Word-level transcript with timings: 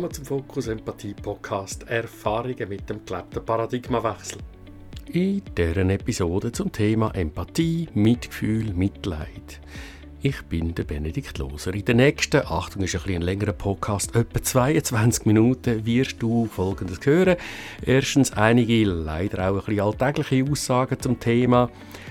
Willkommen 0.00 0.14
zum 0.14 0.24
Fokus 0.24 0.66
Empathie 0.68 1.12
Podcast 1.12 1.86
Erfahrungen 1.86 2.70
mit 2.70 2.88
dem 2.88 3.04
gelebten 3.04 3.44
Paradigmawechsel. 3.44 4.38
In 5.12 5.42
deren 5.54 5.90
Episode 5.90 6.52
zum 6.52 6.72
Thema 6.72 7.14
Empathie, 7.14 7.86
Mitgefühl, 7.92 8.72
Mitleid. 8.72 9.60
Ich 10.22 10.40
bin 10.44 10.74
der 10.74 10.84
Benedikt 10.84 11.36
Loser. 11.36 11.74
In 11.74 11.84
der 11.84 11.96
nächsten, 11.96 12.40
Achtung, 12.46 12.82
ist 12.82 12.94
ein, 12.94 13.14
ein 13.14 13.20
längerer 13.20 13.52
Podcast, 13.52 14.16
etwa 14.16 14.42
22 14.42 15.26
Minuten, 15.26 15.84
wirst 15.84 16.22
du 16.22 16.46
Folgendes 16.46 17.00
hören. 17.04 17.36
Erstens 17.84 18.32
einige, 18.32 18.84
leider 18.84 19.50
auch 19.50 19.58
ein 19.58 19.64
bisschen 19.66 19.80
alltägliche 19.80 20.50
Aussagen 20.50 20.98
zum 20.98 21.20
Thema. 21.20 21.68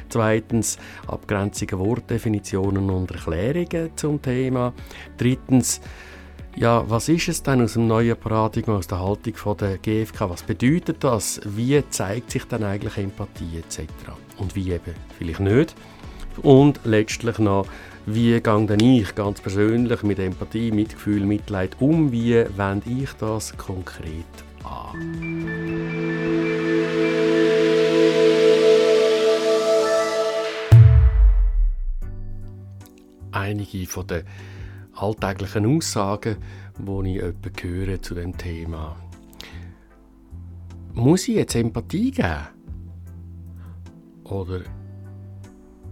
Zweitens 0.09 0.77
Abgrenzungen, 1.07 1.79
Wortdefinitionen 1.79 2.87
und 2.91 3.09
Erklärungen 3.09 3.89
zum 3.95 4.21
Thema. 4.21 4.73
Drittens 5.17 5.81
ja, 6.59 6.83
was 6.89 7.07
ist 7.07 7.29
es 7.29 7.41
denn 7.41 7.61
aus 7.61 7.73
dem 7.73 7.87
neuen 7.87 8.17
Paradigma, 8.17 8.75
aus 8.75 8.87
der 8.87 8.99
Haltung 8.99 9.33
von 9.35 9.55
der 9.55 9.77
GfK? 9.77 10.29
Was 10.29 10.43
bedeutet 10.43 11.01
das? 11.05 11.39
Wie 11.45 11.81
zeigt 11.89 12.31
sich 12.31 12.43
dann 12.43 12.65
eigentlich 12.65 12.97
Empathie 12.97 13.59
etc.? 13.59 13.87
Und 14.37 14.55
wie 14.57 14.73
eben 14.73 14.93
vielleicht 15.17 15.39
nicht? 15.39 15.73
Und 16.41 16.81
letztlich 16.83 17.39
noch, 17.39 17.65
wie 18.05 18.41
gehe 18.41 18.65
denn 18.65 18.79
ich 18.81 19.15
ganz 19.15 19.39
persönlich 19.39 20.03
mit 20.03 20.19
Empathie, 20.19 20.71
Mitgefühl, 20.71 21.25
Mitleid 21.25 21.77
um? 21.79 22.11
Wie 22.11 22.43
wende 22.57 22.89
ich 22.89 23.13
das 23.13 23.55
konkret 23.57 24.25
an? 24.65 24.97
Einige 33.31 33.85
von 33.85 34.07
den 34.07 34.23
alltäglichen 35.01 35.65
Aussagen, 35.65 36.37
die 36.77 37.15
ich 37.15 37.23
etwa 37.23 37.49
höre 37.61 38.01
zu 38.01 38.15
dem 38.15 38.37
Thema. 38.37 38.95
Muss 40.93 41.27
ich 41.27 41.35
jetzt 41.35 41.55
Empathie 41.55 42.11
geben? 42.11 42.47
Oder 44.23 44.61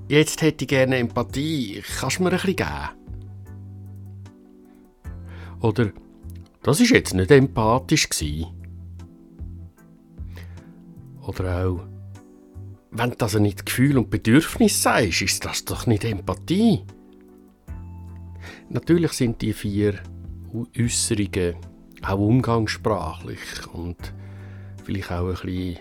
jetzt 0.07 0.41
hätte 0.41 0.65
ich 0.65 0.69
gerne 0.69 0.97
Empathie, 0.97 1.83
kannst 1.99 2.19
du 2.19 2.23
mir 2.23 2.29
ein 2.29 2.35
bisschen 2.35 2.55
geben? 2.55 2.89
Oder 5.61 5.91
das 6.61 6.79
ist 6.81 6.91
jetzt 6.91 7.13
nicht 7.13 7.31
empathisch 7.31 8.09
gewesen. 8.09 8.47
Oder 11.25 11.65
auch, 11.65 11.79
wenn 12.91 13.13
das 13.17 13.35
nicht 13.35 13.65
Gefühl 13.65 13.97
und 13.97 14.09
Bedürfnis 14.09 14.81
sagst, 14.81 15.21
ist 15.21 15.45
das 15.45 15.65
doch 15.65 15.87
nicht 15.87 16.03
Empathie. 16.03 16.83
Natürlich 18.69 19.13
sind 19.13 19.41
die 19.41 19.53
vier 19.53 19.95
Äußerungen 20.77 21.55
auch 22.01 22.19
umgangssprachlich 22.19 23.39
und 23.73 23.97
vielleicht 24.83 25.11
auch 25.11 25.27
ein 25.27 25.35
bisschen 25.35 25.77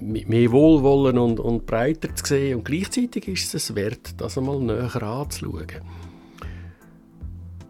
äh, 0.00 0.24
mehr 0.28 0.52
Wohlwollen 0.52 1.18
und, 1.18 1.40
und 1.40 1.66
breiter 1.66 2.14
zu 2.14 2.24
sehen. 2.26 2.58
Und 2.58 2.64
gleichzeitig 2.64 3.28
ist 3.28 3.54
es 3.54 3.74
wert, 3.74 4.20
das 4.20 4.38
einmal 4.38 4.60
näher 4.60 5.02
anzuschauen. 5.02 5.66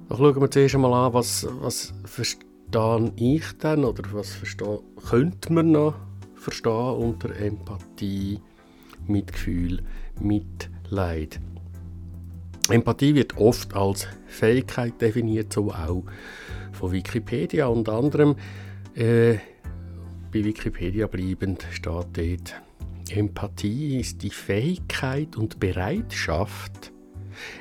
Dann 0.09 0.19
schauen 0.19 0.41
wir 0.41 0.50
zuerst 0.50 0.75
einmal 0.75 0.92
an, 0.92 1.14
was, 1.14 1.47
was 1.61 1.94
verstehe 2.05 3.12
ich 3.16 3.53
denn 3.62 3.84
oder 3.84 4.03
was 4.12 4.31
verstehe, 4.31 4.81
könnte 5.09 5.53
man 5.53 5.70
noch 5.70 5.94
verstehen 6.34 6.97
unter 6.97 7.34
Empathie, 7.36 8.41
Mitgefühl, 9.06 9.83
Mitleid. 10.20 11.41
Empathie 12.70 13.15
wird 13.15 13.37
oft 13.37 13.75
als 13.75 14.09
Fähigkeit 14.27 14.98
definiert, 15.01 15.53
so 15.53 15.70
auch 15.70 16.05
von 16.72 16.93
Wikipedia 16.93 17.66
und 17.66 17.88
anderem. 17.91 18.37
Äh, 18.94 19.34
bei 20.33 20.44
Wikipedia 20.44 21.06
bleibend 21.06 21.66
steht 21.71 21.87
dort, 22.16 22.55
Empathie 23.11 24.00
ist 24.00 24.22
die 24.22 24.31
Fähigkeit 24.31 25.37
und 25.37 25.61
Bereitschaft, 25.61 26.91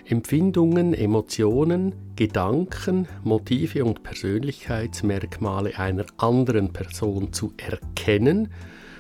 Empfindungen, 0.05 0.93
Emotionen, 0.93 1.93
Gedanken, 2.15 3.07
Motive 3.23 3.83
und 3.83 4.03
Persönlichkeitsmerkmale 4.03 5.77
einer 5.77 6.05
anderen 6.17 6.71
Person 6.71 7.33
zu 7.33 7.53
erkennen, 7.57 8.53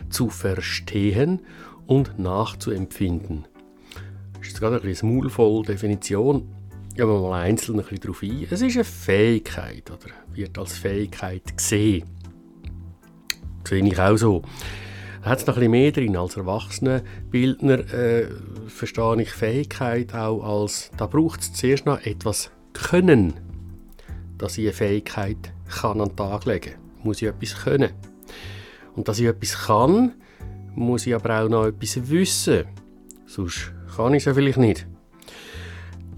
zu 0.09 0.29
verstehen 0.29 1.41
und 1.87 2.19
nachzuempfinden 2.19 3.45
ist 4.43 4.49
jetzt 4.49 4.59
gerade 4.59 4.75
ein 4.75 4.81
bisschen 4.81 5.63
Definition. 5.63 6.47
Gehen 6.95 7.07
wir 7.07 7.19
mal 7.19 7.41
einzeln 7.41 7.79
ein 7.79 7.99
darauf 7.99 8.21
ein. 8.21 8.45
Es 8.49 8.61
ist 8.61 8.75
eine 8.75 8.83
Fähigkeit 8.83 9.89
oder 9.89 10.13
wird 10.33 10.57
als 10.57 10.77
Fähigkeit 10.77 11.57
gesehen. 11.57 12.05
Das 13.63 13.69
sehe 13.69 13.83
ich 13.83 13.99
auch 13.99 14.17
so. 14.17 14.43
Da 15.23 15.29
hat 15.29 15.39
es 15.39 15.47
noch 15.47 15.55
ein 15.55 15.59
bisschen 15.61 15.71
mehr 15.71 15.91
drin. 15.91 16.17
Als 16.17 16.35
Erwachsenenbildner 16.35 17.93
äh, 17.93 18.27
verstehe 18.67 19.21
ich 19.21 19.31
Fähigkeit 19.31 20.13
auch 20.13 20.43
als, 20.43 20.91
da 20.97 21.07
braucht 21.07 21.39
es 21.39 21.53
zuerst 21.53 21.85
noch 21.85 22.01
etwas 22.05 22.51
Können, 22.73 23.33
dass 24.37 24.57
ich 24.57 24.65
eine 24.65 24.73
Fähigkeit 24.73 25.53
kann 25.69 26.01
an 26.01 26.09
den 26.09 26.17
Tag 26.17 26.45
legen 26.45 26.73
kann. 26.73 27.03
Muss 27.03 27.21
ich 27.21 27.27
etwas 27.29 27.55
können. 27.63 27.91
Und 28.95 29.07
dass 29.07 29.19
ich 29.19 29.25
etwas 29.25 29.65
kann, 29.65 30.13
muss 30.75 31.07
ich 31.07 31.15
aber 31.15 31.43
auch 31.43 31.49
noch 31.49 31.65
etwas 31.65 32.09
wissen. 32.09 32.65
Sonst 33.25 33.71
kann 33.95 34.13
ich 34.13 34.25
ja 34.25 34.33
vielleicht 34.33 34.57
nicht. 34.57 34.87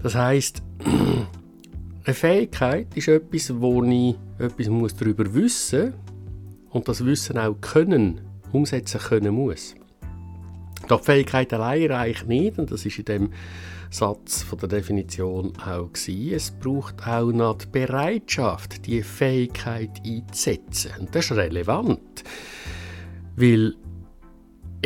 Das 0.02 0.14
heißt, 0.14 0.62
eine 2.04 2.14
Fähigkeit 2.14 2.86
ist 2.94 3.08
etwas, 3.08 3.52
wo 3.60 3.82
ich 3.82 4.14
etwas 4.38 4.96
darüber 4.96 5.34
wissen 5.34 5.86
muss 5.86 5.94
und 6.70 6.88
das 6.88 7.04
Wissen 7.04 7.38
auch 7.38 7.60
können, 7.60 8.20
umsetzen 8.52 9.00
können 9.00 9.34
muss. 9.34 9.74
Doch 10.88 11.00
die 11.00 11.06
Fähigkeit 11.06 11.52
allein 11.52 11.90
reicht 11.90 12.28
nicht, 12.28 12.58
und 12.58 12.70
das 12.70 12.86
ist 12.86 12.98
in 12.98 13.04
dem 13.06 13.30
Satz 13.90 14.42
von 14.42 14.58
der 14.58 14.68
Definition 14.68 15.52
auch 15.56 15.92
gewesen. 15.92 16.32
Es 16.34 16.50
braucht 16.50 17.06
auch 17.06 17.32
noch 17.32 17.58
die 17.58 17.66
Bereitschaft, 17.66 18.86
die 18.86 19.02
Fähigkeit 19.02 19.90
einzusetzen. 20.04 20.92
Und 21.00 21.14
das 21.14 21.30
ist 21.30 21.36
relevant, 21.36 22.22
weil 23.36 23.74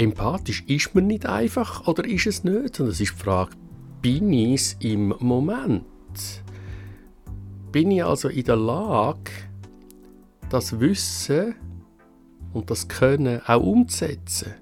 empathisch 0.01 0.65
ist 0.67 0.95
man 0.95 1.07
nicht 1.07 1.27
einfach 1.27 1.87
oder 1.87 2.07
ist 2.07 2.27
es 2.27 2.43
nicht? 2.43 2.77
Sondern 2.77 2.93
es 2.93 3.01
ist 3.01 3.13
die 3.13 3.23
Frage, 3.23 3.51
bin 4.01 4.33
ich 4.33 4.55
es 4.55 4.77
im 4.81 5.15
Moment? 5.21 5.85
Bin 7.71 7.91
ich 7.91 8.03
also 8.03 8.29
in 8.29 8.45
der 8.45 8.57
Lage, 8.57 9.31
das 10.49 10.81
Wissen 10.81 11.55
und 12.55 12.71
das 12.71 12.89
Können 12.89 13.43
auch 13.47 13.63
umzusetzen? 13.63 14.55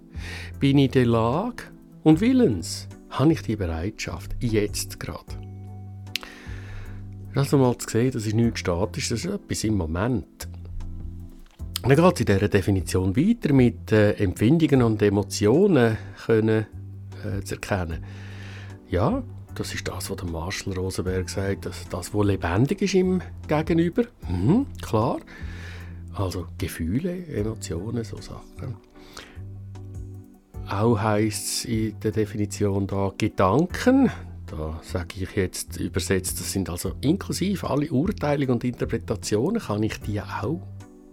Bin 0.59 0.77
ich 0.79 0.87
in 0.87 0.93
der 0.93 1.07
Lage 1.07 1.65
und 2.03 2.21
willens? 2.21 2.89
Habe 3.11 3.33
ich 3.33 3.43
die 3.43 3.57
Bereitschaft, 3.57 4.37
jetzt 4.41 4.99
gerade? 4.99 5.39
Also 7.35 7.59
mal 7.59 7.79
zu 7.79 7.89
sehen, 7.89 8.11
das 8.11 8.27
ist 8.27 8.35
nichts 8.35 8.61
statisch, 8.61 9.09
das 9.09 9.25
ist 9.25 9.33
etwas 9.33 9.63
im 9.63 9.77
Moment. 9.77 10.49
Dann 11.89 11.97
geht 11.97 12.15
es 12.15 12.21
in 12.21 12.27
dieser 12.27 12.49
Definition 12.49 13.17
weiter 13.17 13.55
mit 13.55 13.93
äh, 13.93 14.13
Empfindungen 14.13 14.83
und 14.83 15.01
Emotionen 15.01 15.97
können, 16.27 16.67
äh, 17.25 17.43
zu 17.43 17.55
erkennen. 17.55 18.05
Ja, 18.91 19.23
das 19.55 19.73
ist 19.73 19.89
das, 19.89 20.11
was 20.11 20.23
Marshall 20.31 20.75
Rosenberg 20.75 21.31
sagt, 21.31 21.65
dass 21.65 21.89
das, 21.89 22.13
was 22.13 22.27
lebendig 22.27 22.83
ist 22.83 22.95
im 22.95 23.23
Gegenüber. 23.47 24.03
Mhm, 24.29 24.67
klar. 24.83 25.19
Also 26.13 26.47
Gefühle, 26.59 27.27
Emotionen, 27.29 28.05
so 28.05 28.19
Sachen. 28.21 28.77
Auch 30.69 31.01
heißt 31.01 31.47
es 31.47 31.65
in 31.65 31.99
der 32.01 32.13
Definition 32.13 32.87
da 32.87 33.15
Gedanken. 33.17 34.11
Da 34.45 34.79
sage 34.83 35.23
ich 35.23 35.37
jetzt 35.37 35.81
übersetzt, 35.81 36.39
das 36.39 36.53
sind 36.53 36.69
also 36.69 36.93
inklusive 37.01 37.71
alle 37.71 37.91
Urteile 37.91 38.47
und 38.53 38.63
Interpretationen, 38.63 39.63
kann 39.63 39.83
ich 39.83 39.99
die 40.01 40.21
auch 40.21 40.61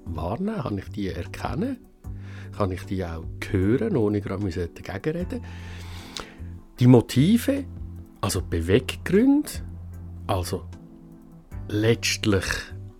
wahrnehmen? 0.06 0.62
Kann 0.62 0.78
ich 0.78 0.90
die 0.90 1.08
erkennen? 1.08 1.78
Kann 2.58 2.72
ich 2.72 2.84
die 2.84 3.04
auch 3.04 3.26
hören, 3.50 3.98
ohne 3.98 4.22
gerade 4.22 4.50
dagegen 4.50 5.18
reden? 5.18 5.42
Die 6.80 6.88
Motive, 6.88 7.66
also 8.22 8.42
Beweggründe, 8.42 9.50
also 10.28 10.64
letztlich 11.68 12.46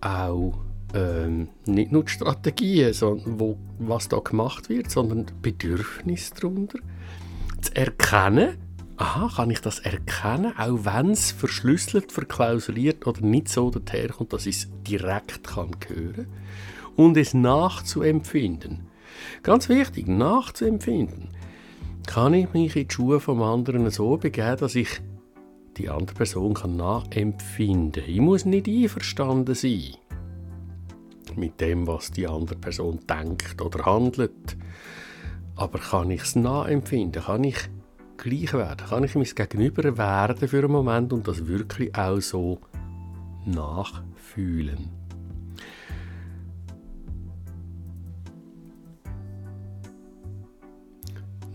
auch 0.00 0.58
ähm, 0.94 1.48
nicht 1.66 1.92
nur 1.92 2.04
die 2.04 2.12
Strategien, 2.12 2.92
sondern 2.92 3.40
wo, 3.40 3.58
was 3.78 4.08
da 4.08 4.18
gemacht 4.18 4.68
wird, 4.68 4.90
sondern 4.90 5.26
Bedürfnis 5.42 6.30
darunter. 6.30 6.78
Zu 7.60 7.74
erkennen, 7.74 8.56
aha, 8.96 9.30
kann 9.34 9.50
ich 9.50 9.60
das 9.60 9.78
erkennen, 9.80 10.52
auch 10.56 10.84
wenn 10.84 11.10
es 11.10 11.32
verschlüsselt, 11.32 12.12
verklausuliert 12.12 13.06
oder 13.06 13.20
nicht 13.20 13.48
so 13.48 13.70
daherkommt, 13.70 14.32
dass 14.32 14.46
ich 14.46 14.56
es 14.56 14.68
direkt 14.86 15.44
kann 15.44 15.70
hören 15.88 16.26
und 16.96 17.16
es 17.16 17.34
nachzuempfinden. 17.34 18.88
Ganz 19.42 19.68
wichtig, 19.68 20.08
nachzuempfinden. 20.08 21.28
Kann 22.06 22.34
ich 22.34 22.52
mich 22.52 22.76
in 22.76 22.88
die 22.88 22.94
Schuhe 22.94 23.20
vom 23.20 23.42
anderen 23.42 23.90
so 23.90 24.16
begeben, 24.16 24.56
dass 24.58 24.74
ich 24.74 25.00
die 25.76 25.88
andere 25.88 26.16
Person 26.16 26.54
kann 26.54 26.76
nachempfinden. 26.76 28.02
Ich 28.06 28.20
muss 28.20 28.44
nicht 28.44 28.68
einverstanden 28.68 29.54
sein 29.54 29.94
mit 31.34 31.60
dem, 31.60 31.86
was 31.86 32.12
die 32.12 32.26
andere 32.26 32.56
Person 32.56 33.00
denkt 33.08 33.60
oder 33.60 33.84
handelt. 33.84 34.56
Aber 35.54 35.78
kann 35.78 36.10
ich 36.10 36.22
es 36.22 36.36
nachempfinden? 36.36 37.22
Kann 37.22 37.44
ich 37.44 37.56
gleich 38.16 38.52
werden? 38.54 38.86
Kann 38.88 39.04
ich 39.04 39.14
mein 39.14 39.24
Gegenüber 39.24 39.98
werden 39.98 40.48
für 40.48 40.58
einen 40.58 40.72
Moment 40.72 41.12
und 41.12 41.28
das 41.28 41.46
wirklich 41.46 41.94
auch 41.94 42.20
so 42.20 42.60
nachfühlen? 43.44 45.05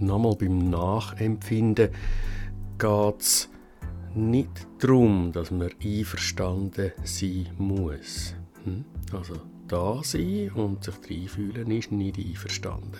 Nochmal 0.01 0.35
beim 0.35 0.69
Nachempfinden 0.69 1.89
geht 2.79 3.19
es 3.19 3.49
nicht 4.15 4.67
darum, 4.79 5.31
dass 5.31 5.51
man 5.51 5.69
einverstanden 5.83 6.91
sein 7.03 7.47
muss. 7.57 8.33
Hm? 8.63 8.83
Also 9.13 9.35
da 9.67 10.01
sein 10.03 10.51
und 10.55 10.83
sich 10.83 10.95
reinfühlen 11.07 11.69
ist 11.71 11.91
nicht 11.91 12.17
einverstanden. 12.17 12.97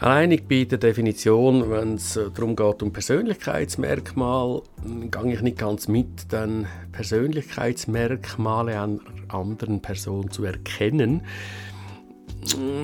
Einig 0.00 0.48
bei 0.48 0.62
der 0.62 0.78
Definition, 0.78 1.70
wenn 1.70 1.94
es 1.94 2.16
äh, 2.16 2.30
darum 2.32 2.54
geht, 2.54 2.84
um 2.84 2.92
Persönlichkeitsmerkmal, 2.92 4.62
gehe 5.10 5.32
ich 5.34 5.42
nicht 5.42 5.58
ganz 5.58 5.88
mit, 5.88 6.30
denn 6.30 6.66
Persönlichkeitsmerkmale 6.92 8.80
einer 8.80 9.00
anderen 9.26 9.82
Person 9.82 10.30
zu 10.30 10.44
erkennen, 10.44 11.22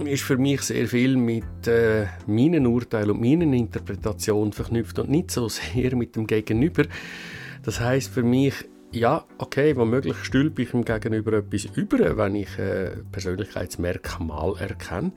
ist 0.06 0.22
für 0.22 0.36
mich 0.36 0.62
sehr 0.62 0.86
viel 0.88 1.16
mit 1.16 1.66
äh, 1.66 2.06
meinen 2.26 2.66
Urteilen 2.66 3.10
und 3.10 3.20
meinen 3.20 3.52
Interpretationen 3.52 4.52
verknüpft 4.52 4.98
und 4.98 5.10
nicht 5.10 5.30
so 5.30 5.48
sehr 5.48 5.94
mit 5.96 6.16
dem 6.16 6.26
Gegenüber. 6.26 6.84
Das 7.62 7.80
heißt 7.80 8.12
für 8.12 8.22
mich, 8.22 8.54
ja, 8.92 9.24
okay, 9.38 9.76
womöglich 9.76 10.16
stülpe 10.22 10.62
ich 10.62 10.70
dem 10.70 10.84
Gegenüber 10.84 11.32
etwas 11.34 11.64
über, 11.76 12.16
wenn 12.16 12.36
ich 12.36 12.58
äh, 12.58 12.90
Persönlichkeitsmerkmal 13.10 14.54
erkenne. 14.58 15.12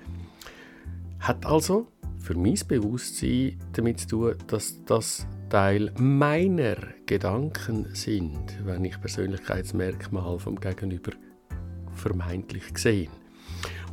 Hat 1.19 1.45
also 1.45 1.87
für 2.19 2.35
mein 2.35 2.59
Bewusstsein 2.67 3.59
damit 3.73 3.99
zu 4.01 4.07
tun, 4.07 4.35
dass 4.47 4.83
das 4.85 5.27
Teil 5.49 5.93
meiner 5.99 6.75
Gedanken 7.05 7.87
sind, 7.93 8.57
wenn 8.65 8.83
ich 8.83 8.99
Persönlichkeitsmerkmal 8.99 10.39
vom 10.39 10.59
Gegenüber 10.59 11.11
vermeintlich 11.93 12.63
sehe. 12.75 13.09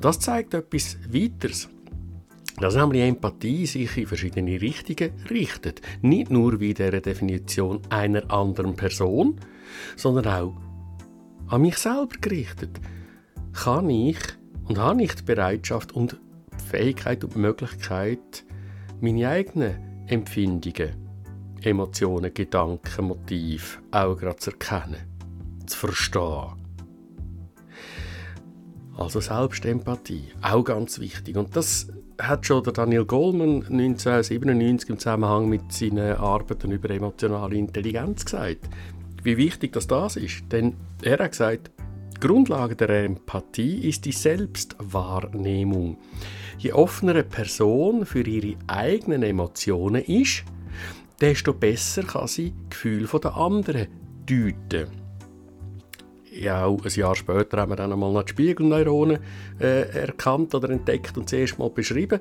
Das 0.00 0.20
zeigt 0.20 0.54
etwas 0.54 0.98
weiteres. 1.08 1.68
Dass 2.58 2.76
nämlich 2.76 3.02
Empathie 3.02 3.66
sich 3.66 3.96
in 3.96 4.06
verschiedene 4.06 4.60
Richtungen 4.60 5.12
richtet. 5.28 5.80
Nicht 6.02 6.30
nur 6.30 6.60
wie 6.60 6.74
der 6.74 7.00
Definition 7.00 7.80
einer 7.90 8.30
anderen 8.30 8.76
Person, 8.76 9.40
sondern 9.96 10.26
auch 10.26 10.54
an 11.48 11.62
mich 11.62 11.78
selber 11.78 12.16
gerichtet. 12.20 12.80
Kann 13.52 13.90
ich 13.90 14.18
und 14.66 14.78
habe 14.78 15.02
ich 15.02 15.14
die 15.14 15.22
Bereitschaft 15.22 15.92
und 15.92 16.12
die 16.52 16.64
Fähigkeit 16.64 17.24
und 17.24 17.34
die 17.34 17.38
Möglichkeit, 17.38 18.44
meine 19.00 19.28
eigenen 19.28 20.06
Empfindungen, 20.06 20.90
Emotionen, 21.62 22.32
Gedanken, 22.32 23.06
Motive 23.06 23.78
auch 23.90 24.16
gerade 24.16 24.36
zu 24.36 24.50
erkennen, 24.50 25.02
zu 25.66 25.78
verstehen. 25.78 26.63
Also 28.96 29.20
Selbstempathie, 29.20 30.28
auch 30.40 30.64
ganz 30.64 31.00
wichtig. 31.00 31.36
Und 31.36 31.56
das 31.56 31.88
hat 32.20 32.46
schon 32.46 32.62
der 32.62 32.72
Daniel 32.72 33.04
Goleman 33.04 33.64
1997 33.64 34.90
im 34.90 34.98
Zusammenhang 34.98 35.48
mit 35.48 35.72
seinen 35.72 36.16
Arbeiten 36.16 36.70
über 36.70 36.90
emotionale 36.90 37.56
Intelligenz 37.56 38.24
gesagt 38.24 38.68
wie 39.24 39.36
wichtig 39.36 39.72
das, 39.72 39.86
das 39.86 40.16
ist. 40.16 40.44
Denn 40.52 40.74
er 41.02 41.18
hat 41.18 41.32
gesagt, 41.32 41.70
Grundlage 42.20 42.76
der 42.76 43.04
Empathie 43.04 43.88
ist 43.88 44.04
die 44.04 44.12
Selbstwahrnehmung. 44.12 45.98
Je 46.58 46.72
offener 46.72 47.12
eine 47.12 47.24
Person 47.24 48.06
für 48.06 48.22
ihre 48.22 48.56
eigenen 48.66 49.22
Emotionen 49.22 50.04
ist, 50.04 50.44
desto 51.20 51.52
besser 51.52 52.02
kann 52.04 52.28
sie 52.28 52.52
Gefühle 52.70 53.08
der 53.20 53.36
anderen 53.36 53.88
deuten. 54.26 55.03
Ja, 56.36 56.66
ein 56.66 56.78
Jahr 56.84 57.14
später 57.14 57.58
haben 57.58 57.70
wir 57.70 57.76
dann 57.76 57.92
einmal 57.92 58.12
noch 58.12 58.24
die 58.24 58.30
Spiegelneuronen 58.30 59.18
äh, 59.60 59.88
erkannt 60.00 60.52
oder 60.54 60.68
entdeckt 60.70 61.16
und 61.16 61.28
zuerst 61.28 61.58
mal 61.58 61.70
beschrieben. 61.70 62.18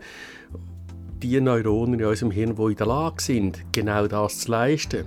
Die 1.17 1.41
Neuronen 1.41 1.99
in 1.99 2.05
unserem 2.05 2.31
Hirn, 2.31 2.55
die 2.55 2.61
in 2.61 2.75
der 2.75 2.85
Lage 2.85 3.23
sind, 3.23 3.65
genau 3.71 4.05
das 4.07 4.41
zu 4.41 4.51
leisten. 4.51 5.05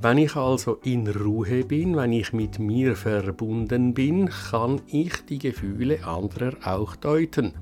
Wenn 0.00 0.18
ich 0.18 0.36
also 0.36 0.78
in 0.84 1.08
Ruhe 1.08 1.64
bin, 1.64 1.96
wenn 1.96 2.12
ich 2.12 2.32
mit 2.32 2.60
mir 2.60 2.94
verbunden 2.94 3.92
bin, 3.92 4.28
kann 4.28 4.80
ich 4.86 5.24
die 5.28 5.38
Gefühle 5.38 6.04
anderer 6.04 6.52
auch 6.64 6.94
deuten. 6.94 7.54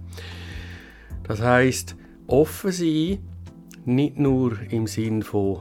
Das 1.23 1.41
heißt, 1.41 1.97
offen 2.27 2.73
sein, 2.73 3.19
nicht 3.87 4.19
nur 4.19 4.61
im 4.69 4.87
Sinn 4.87 5.23
von 5.23 5.61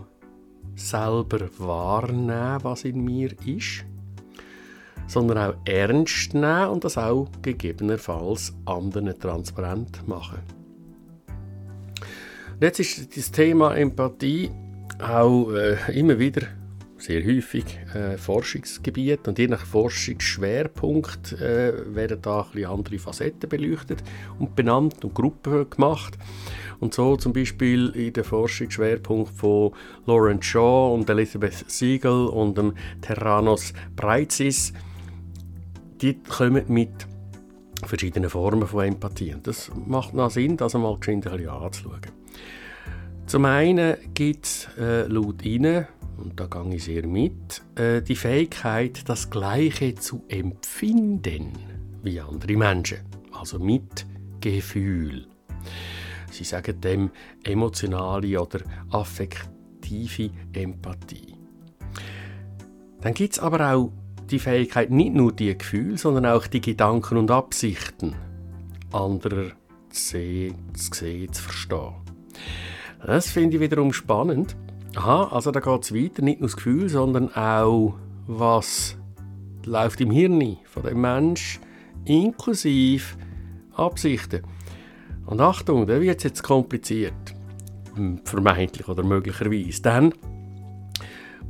selber 0.76 1.48
wahrnehmen, 1.58 2.64
was 2.64 2.84
in 2.84 3.04
mir 3.04 3.32
ist, 3.46 3.86
sondern 5.12 5.38
auch 5.38 5.56
ernst 5.66 6.34
nehmen 6.34 6.70
und 6.70 6.86
das 6.86 6.98
auch 6.98 7.28
gegebenenfalls 7.42 8.54
anderen 8.66 9.20
transparent 9.20 10.08
machen. 10.08 10.40
Und 12.54 12.62
jetzt 12.62 12.80
ist 12.80 13.18
das 13.18 13.32
Thema 13.32 13.76
Empathie 13.76 14.52
auch 15.00 15.52
äh, 15.52 16.00
immer 16.00 16.18
wieder 16.18 16.44
sehr 16.98 17.26
häufig 17.26 17.66
äh, 17.94 18.18
Forschungsgebiet 18.18 19.28
und 19.28 19.40
je 19.40 19.48
nach 19.48 19.66
Forschungsschwerpunkt 19.66 21.34
äh, 21.34 21.74
werden 21.96 22.22
da 22.22 22.48
ein 22.54 22.66
andere 22.66 23.00
Facetten 23.00 23.50
beleuchtet 23.50 24.04
und 24.40 24.56
benannt 24.56 25.04
und 25.04 25.14
Gruppen 25.14 25.70
gemacht. 25.70 26.18
Und 26.80 26.94
so 26.94 27.16
zum 27.18 27.34
Beispiel 27.34 27.90
in 27.90 28.14
der 28.14 28.24
Forschungsschwerpunkt 28.24 29.36
von 29.36 29.72
Lawrence 30.06 30.44
Shaw 30.44 30.94
und 30.94 31.10
Elizabeth 31.10 31.66
Siegel 31.68 32.28
und 32.28 32.58
dem 32.58 32.74
Terranos 33.02 33.74
Breitzis, 33.96 34.74
die 36.02 36.16
kommen 36.16 36.64
mit 36.68 37.08
verschiedenen 37.86 38.30
Formen 38.30 38.68
von 38.68 38.86
Empathie. 38.86 39.34
Und 39.34 39.48
das 39.48 39.72
macht 39.88 40.14
noch 40.14 40.32
Sinn, 40.32 40.58
das 40.58 40.76
einmal 40.76 40.98
geschwind 40.98 41.28
ein 41.28 41.48
anzuschauen. 41.48 42.02
Zum 43.28 43.46
einen 43.46 43.96
gibt 44.14 44.46
es 44.46 44.68
äh, 44.78 45.08
laut 45.08 45.44
ihnen 45.44 45.88
und 46.18 46.40
da 46.40 46.48
gehe 46.48 46.76
ich 46.76 46.84
sehr 46.84 47.08
mit, 47.08 47.62
äh, 47.76 48.02
die 48.02 48.16
Fähigkeit, 48.16 49.08
das 49.08 49.30
Gleiche 49.30 49.96
zu 49.96 50.24
empfinden 50.28 51.54
wie 52.04 52.20
andere 52.20 52.58
Menschen. 52.58 53.00
Also 53.32 53.60
mit 53.60 54.06
Gefühl. 54.42 55.28
Sie 56.32 56.44
sagen 56.44 56.82
dem 56.82 57.12
emotionale 57.44 58.42
oder 58.42 58.60
affektive 58.90 60.32
Empathie. 60.54 61.36
Dann 63.02 63.14
gibt 63.14 63.34
es 63.34 63.40
aber 63.40 63.74
auch 63.74 63.92
die 64.32 64.40
Fähigkeit, 64.40 64.92
nicht 64.92 65.14
nur 65.14 65.32
die 65.32 65.58
Gefühle, 65.58 65.98
sondern 65.98 66.26
auch 66.26 66.48
die 66.48 66.62
Gedanken 66.62 67.18
und 67.18 67.32
Absichten 67.32 68.16
anderer 68.92 69.52
zu 69.90 70.02
sehen, 70.02 70.56
zu 70.74 70.94
sehen, 70.94 71.32
zu 71.32 71.44
verstehen. 71.44 71.94
Das 73.06 73.30
finde 73.30 73.58
ich 73.58 73.62
wiederum 73.62 73.94
spannend, 73.94 74.56
Aha, 74.96 75.30
also 75.32 75.52
da 75.52 75.62
geht 75.62 75.84
es 75.84 75.94
weiter, 75.94 76.22
nicht 76.22 76.42
nur 76.42 76.50
das 76.50 76.58
Gefühl, 76.58 76.90
sondern 76.90 77.34
auch, 77.34 77.96
was 78.28 78.98
läuft 79.66 80.02
im 80.02 80.12
Hirn 80.12 80.58
von 80.66 80.84
dem 80.84 81.00
Mensch, 81.00 81.62
inklusive 82.04 83.16
Absichten. 83.74 84.42
Und 85.26 85.40
Achtung, 85.40 85.88
da 85.88 86.02
wird 86.02 86.18
es 86.18 86.24
jetzt 86.24 86.44
kompliziert, 86.44 87.14
vermeintlich 88.26 88.90
oder 88.90 89.04
möglicherweise. 89.04 89.82
Denn 89.82 90.14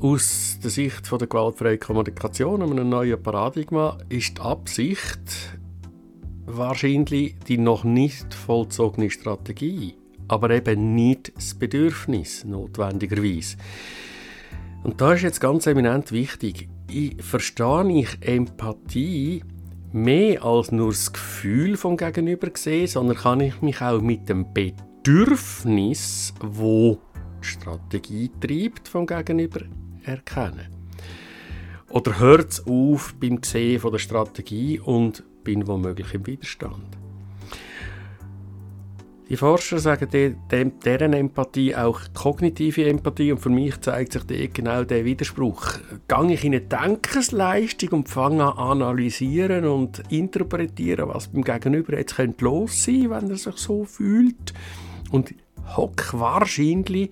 aus 0.01 0.59
der 0.63 0.71
Sicht 0.71 1.07
von 1.07 1.19
der 1.19 1.27
gewaltfreien 1.27 1.79
Kommunikation, 1.79 2.61
einem 2.61 2.89
neuen 2.89 3.21
Paradigma, 3.21 3.97
ist 4.09 4.37
die 4.37 4.41
Absicht 4.41 5.59
wahrscheinlich 6.45 7.37
die 7.47 7.57
noch 7.57 7.83
nicht 7.83 8.33
vollzogene 8.33 9.09
Strategie 9.09 9.95
aber 10.31 10.49
eben 10.51 10.95
nicht 10.95 11.33
das 11.35 11.53
Bedürfnis 11.53 12.45
notwendigerweise. 12.45 13.57
Und 14.81 15.01
da 15.01 15.13
ist 15.13 15.23
jetzt 15.23 15.41
ganz 15.41 15.67
eminent 15.67 16.13
wichtig, 16.13 16.69
ich 16.89 17.21
verstehe 17.21 17.91
ich 17.91 18.17
Empathie 18.21 19.43
mehr 19.91 20.43
als 20.43 20.71
nur 20.71 20.91
das 20.91 21.11
Gefühl 21.11 21.75
vom 21.75 21.97
Gegenüber 21.97 22.49
sehen, 22.53 22.87
sondern 22.87 23.17
kann 23.17 23.41
ich 23.41 23.61
mich 23.61 23.81
auch 23.81 24.01
mit 24.01 24.29
dem 24.29 24.53
Bedürfnis, 24.53 26.33
wo 26.39 26.97
die 27.41 27.47
Strategie 27.47 28.31
treibt, 28.39 28.87
vom 28.87 29.05
Gegenüber 29.05 29.59
erkennen. 30.03 30.67
Oder 31.89 32.19
hört 32.19 32.51
es 32.51 32.65
auf 32.65 33.13
beim 33.19 33.43
Sehen 33.43 33.79
von 33.79 33.91
der 33.91 33.99
Strategie 33.99 34.79
und 34.79 35.23
bin 35.43 35.67
womöglich 35.67 36.13
im 36.13 36.25
Widerstand. 36.25 36.97
Die 39.31 39.37
Forscher 39.37 39.79
sagen 39.79 40.09
deren 40.51 41.13
Empathie 41.13 41.73
auch 41.73 42.01
kognitive 42.13 42.85
Empathie 42.85 43.31
und 43.31 43.39
für 43.39 43.49
mich 43.49 43.79
zeigt 43.79 44.11
sich 44.11 44.23
dort 44.23 44.53
genau 44.53 44.83
der 44.83 45.05
Widerspruch. 45.05 45.79
Gehe 46.09 46.33
ich 46.33 46.43
in 46.43 46.53
eine 46.53 46.59
Denkensleistung 46.59 47.89
und 47.91 48.09
fange 48.09 48.43
an 48.43 48.81
analysieren 48.81 49.63
und 49.63 50.03
interpretieren, 50.09 51.07
was 51.07 51.29
beim 51.29 51.45
Gegenüber 51.45 51.97
jetzt 51.97 52.17
könnte 52.17 52.43
los 52.43 52.83
sein, 52.83 53.09
wenn 53.09 53.29
er 53.29 53.37
sich 53.37 53.55
so 53.55 53.85
fühlt 53.85 54.53
und 55.11 55.33
hock 55.77 56.09
wahrscheinlich 56.11 57.11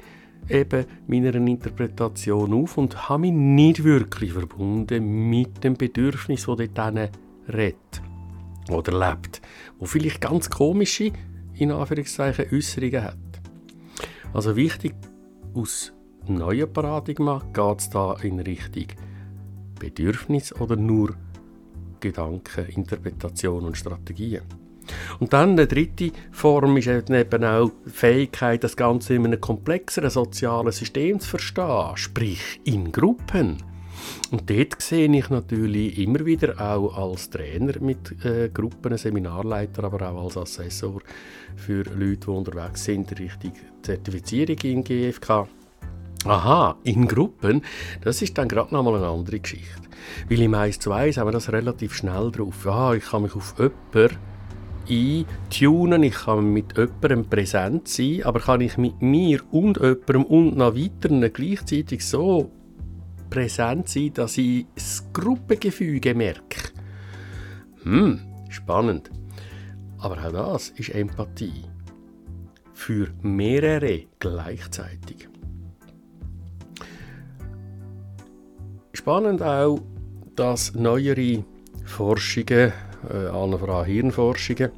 eben 0.50 0.86
meiner 1.08 1.36
Interpretation 1.36 2.54
auf 2.54 2.78
und 2.78 3.10
habe 3.10 3.22
mich 3.22 3.32
nicht 3.32 3.84
wirklich 3.84 4.34
verbunden 4.34 5.30
mit 5.30 5.64
dem 5.64 5.76
Bedürfnis, 5.76 6.46
das 6.46 6.58
dort 6.58 7.12
redet 7.48 8.02
oder 8.70 9.12
lebt, 9.12 9.42
wo 9.80 9.86
vielleicht 9.86 10.22
ganz 10.22 10.50
komische 10.50 11.12
in 11.56 11.72
Anführungszeichen 11.72 12.46
Äußerungen 12.52 13.04
hat. 13.04 13.18
Also 14.34 14.56
wichtig, 14.56 14.94
aus 15.54 15.92
neuen 16.28 16.72
Paradigma 16.72 17.42
geht 17.54 17.80
es 17.80 17.90
da 17.90 18.16
in 18.22 18.40
Richtung 18.40 18.88
Bedürfnis 19.80 20.54
oder 20.54 20.76
nur 20.76 21.16
Gedanken, 22.00 22.68
Interpretation 22.68 23.66
und 23.66 23.78
Strategien. 23.78 24.44
Und 25.20 25.34
dann 25.34 25.52
eine 25.52 25.68
dritte 25.68 26.12
Form 26.32 26.78
ist 26.78 26.88
eben 26.88 27.44
auch 27.44 27.72
die 27.86 27.90
Fähigkeit, 27.90 28.64
das 28.64 28.76
Ganze 28.76 29.16
in 29.16 29.26
einem 29.26 29.42
komplexeren 29.42 30.10
sozialen 30.10 30.72
System 30.72 31.20
zu 31.20 31.30
verstehen, 31.30 31.92
sprich 31.96 32.62
in 32.64 32.92
Gruppen. 32.92 33.58
Und 34.32 34.50
dort 34.50 34.82
sehe 34.82 35.12
ich 35.12 35.30
natürlich 35.30 35.98
immer 35.98 36.26
wieder 36.26 36.60
auch 36.60 36.96
als 36.96 37.30
Trainer 37.30 37.74
mit 37.80 38.24
äh, 38.24 38.50
Gruppen, 38.50 38.98
Seminarleiter, 38.98 39.84
aber 39.84 40.10
auch 40.10 40.26
als 40.26 40.38
Assessor 40.38 41.02
für 41.56 41.84
Leute, 41.84 42.18
die 42.18 42.28
unterwegs 42.28 42.86
sind, 42.86 43.20
Richtung 43.20 43.54
Zertifizierung 43.82 44.58
in 44.64 44.84
GFK. 44.84 45.48
Aha, 46.26 46.76
in 46.84 47.08
Gruppen, 47.08 47.62
das 48.02 48.22
ist 48.22 48.38
dann 48.38 48.50
gerade 48.50 48.74
nochmal 48.74 48.98
eine 48.98 49.08
andere 49.08 49.40
Geschichte. 49.40 49.82
Weil 50.30 50.42
im 50.42 50.54
1 50.54 50.80
zu 50.80 50.92
1 50.92 51.18
haben 51.18 51.28
wir 51.28 51.32
das 51.32 51.52
relativ 51.52 51.96
schnell 51.96 52.32
drauf. 52.32 52.68
Ah, 52.68 52.94
ich 52.94 53.06
kann 53.06 53.24
mich 53.24 53.36
auf 53.36 53.56
jemanden 53.58 54.18
eintunen, 54.90 56.04
ich 56.04 56.14
kann 56.14 56.52
mit 56.52 56.78
jemandem 56.78 57.26
präsent 57.30 57.88
sein, 57.88 58.24
aber 58.24 58.40
kann 58.40 58.62
ich 58.62 58.78
mit 58.78 59.02
mir 59.02 59.42
und 59.52 59.78
jemandem 59.78 60.24
und 60.26 60.58
noch 60.58 60.76
weiteren 60.76 61.32
gleichzeitig 61.32 62.06
so 62.06 62.52
präsent 63.30 63.88
sein, 63.90 64.14
dass 64.14 64.38
ich 64.38 64.66
das 64.76 65.06
Gruppengefüge 65.14 66.16
merke. 66.16 66.72
Hm, 67.84 68.20
spannend. 68.50 69.10
Aber 70.00 70.18
auch 70.26 70.32
das 70.32 70.70
ist 70.70 70.90
Empathie. 70.90 71.66
Für 72.74 73.10
mehrere 73.22 74.06
gleichzeitig. 74.20 75.28
Spannend 78.94 79.42
auch, 79.42 79.82
dass 80.36 80.74
neuere 80.74 81.44
Forschungen, 81.86 82.72
äh, 83.10 83.14
allen 83.14 83.60
voran 83.60 83.86
Hirnforschungen, 83.86 84.72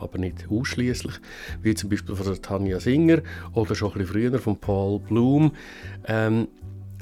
aber 0.00 0.18
nicht 0.18 0.46
ausschließlich, 0.50 1.14
wie 1.62 1.74
zum 1.74 1.90
Beispiel 1.90 2.14
von 2.14 2.42
Tanja 2.42 2.80
Singer 2.80 3.22
oder 3.52 3.74
schon 3.74 3.92
ein 3.92 3.98
bisschen 3.98 4.12
früher 4.12 4.38
von 4.38 4.58
Paul 4.58 5.00
Bloom, 5.00 5.52
ähm, 6.06 6.48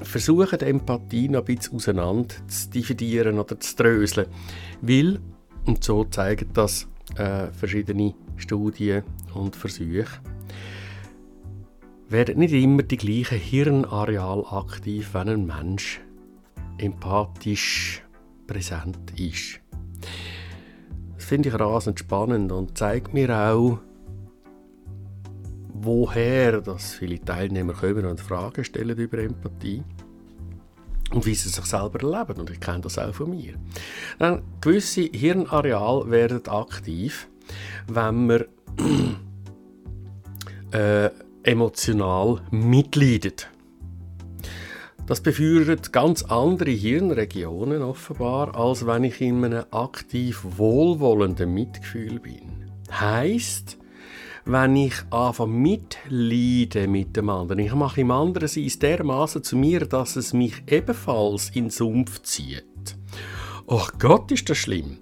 versuchen, 0.02 0.61
Empathie 0.61 1.28
noch 1.28 1.40
ein 1.40 1.56
bisschen 1.56 1.76
auseinander 1.76 2.35
zu 2.47 2.70
dividieren 2.70 3.38
oder 3.38 3.58
zu 3.58 3.76
dröseln. 3.76 4.28
Weil, 4.80 5.18
und 5.66 5.82
so 5.82 6.04
zeigen 6.04 6.50
das 6.54 6.88
äh, 7.16 7.49
verschiedene 7.49 8.14
Studien 8.37 9.02
und 9.35 9.56
Versuche, 9.56 10.06
werden 12.08 12.38
nicht 12.38 12.54
immer 12.54 12.82
die 12.82 12.97
gleichen 12.97 13.38
Hirnareal 13.38 14.44
aktiv, 14.50 15.11
wenn 15.12 15.28
ein 15.28 15.47
Mensch 15.47 16.00
empathisch 16.78 18.02
präsent 18.47 18.99
ist. 19.16 19.61
Finde 21.28 21.50
ich 21.50 21.61
rasend 21.61 21.99
spannend 21.99 22.52
und 22.52 22.78
zeigt 22.78 23.12
mir 23.12 23.28
auch, 23.38 23.80
woher 25.75 26.62
dass 26.62 26.94
viele 26.94 27.20
Teilnehmer 27.20 27.75
kommen 27.75 28.06
und 28.06 28.18
Fragen 28.18 28.64
stellen 28.64 28.97
über 28.97 29.18
Empathie 29.18 29.82
und 31.12 31.26
wie 31.26 31.35
sie 31.35 31.50
sich 31.50 31.66
selber 31.66 32.00
erleben. 32.00 32.40
Und 32.40 32.49
ich 32.49 32.58
kenne 32.58 32.80
das 32.80 32.99
auch 32.99 33.12
von 33.12 33.28
mir. 33.28 33.56
Dann, 34.18 34.40
gewisse 34.62 35.02
Hirnareale 35.02 36.11
werden 36.11 36.49
aktiv, 36.49 37.28
wenn 37.88 38.26
man 38.26 38.44
äh, 40.73 41.11
emotional 41.42 42.40
mitleidet. 42.50 43.50
Das 45.08 45.22
befeuert 45.22 45.90
ganz 45.90 46.22
andere 46.24 46.70
Hirnregionen 46.70 47.80
offenbar, 47.80 48.54
als 48.54 48.86
wenn 48.86 49.04
ich 49.04 49.22
in 49.22 49.42
einem 49.42 49.64
aktiv 49.70 50.44
wohlwollenden 50.44 51.54
Mitgefühl 51.54 52.20
bin. 52.20 52.70
Heißt, 52.92 53.78
wenn 54.44 54.76
ich 54.76 54.92
anfange 55.08 55.52
mitleiden 55.52 56.92
mit 56.92 57.16
dem 57.16 57.30
anderen. 57.30 57.60
Ich 57.60 57.74
mache 57.74 58.02
im 58.02 58.10
anderen 58.10 58.48
sein 58.48 58.70
dermaßen 58.82 59.42
zu 59.42 59.56
mir, 59.56 59.86
dass 59.86 60.16
es 60.16 60.34
mich 60.34 60.62
ebenfalls 60.66 61.48
in 61.54 61.64
den 61.64 61.70
Sumpf 61.70 62.20
zieht. 62.20 62.98
Ach 63.66 63.90
Gott, 63.98 64.30
ist 64.30 64.50
das 64.50 64.58
schlimm. 64.58 64.98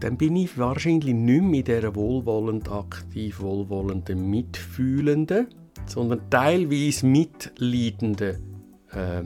Dann 0.00 0.16
bin 0.16 0.34
ich 0.36 0.56
wahrscheinlich 0.56 1.12
nicht 1.12 1.42
mehr 1.42 1.58
in 1.58 1.64
dieser 1.66 1.94
wohlwollend, 1.94 2.70
aktiv 2.70 3.40
wohlwollenden, 3.40 4.30
mitfühlenden, 4.30 5.48
sondern 5.86 6.20
teilweise 6.30 7.06
mitleidenden 7.06 8.36
äh, 8.90 9.22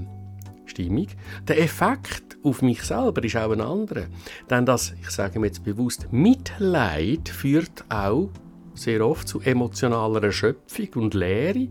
Stimmung. 0.67 1.07
Der 1.47 1.61
Effekt 1.61 2.37
auf 2.43 2.63
mich 2.63 2.83
selber 2.83 3.25
ist 3.25 3.37
auch 3.37 3.51
ein 3.51 3.61
anderer. 3.61 4.07
Denn 4.49 4.67
das, 4.67 4.95
ich 5.01 5.11
sage 5.11 5.39
mir 5.39 5.47
jetzt 5.47 5.65
bewusst, 5.65 6.09
Mitleid 6.11 7.29
führt 7.29 7.85
auch 7.89 8.31
sehr 8.75 9.05
oft 9.05 9.27
zu 9.27 9.41
emotionaler 9.41 10.23
Erschöpfung 10.25 10.89
und 11.03 11.15
Leere. 11.15 11.69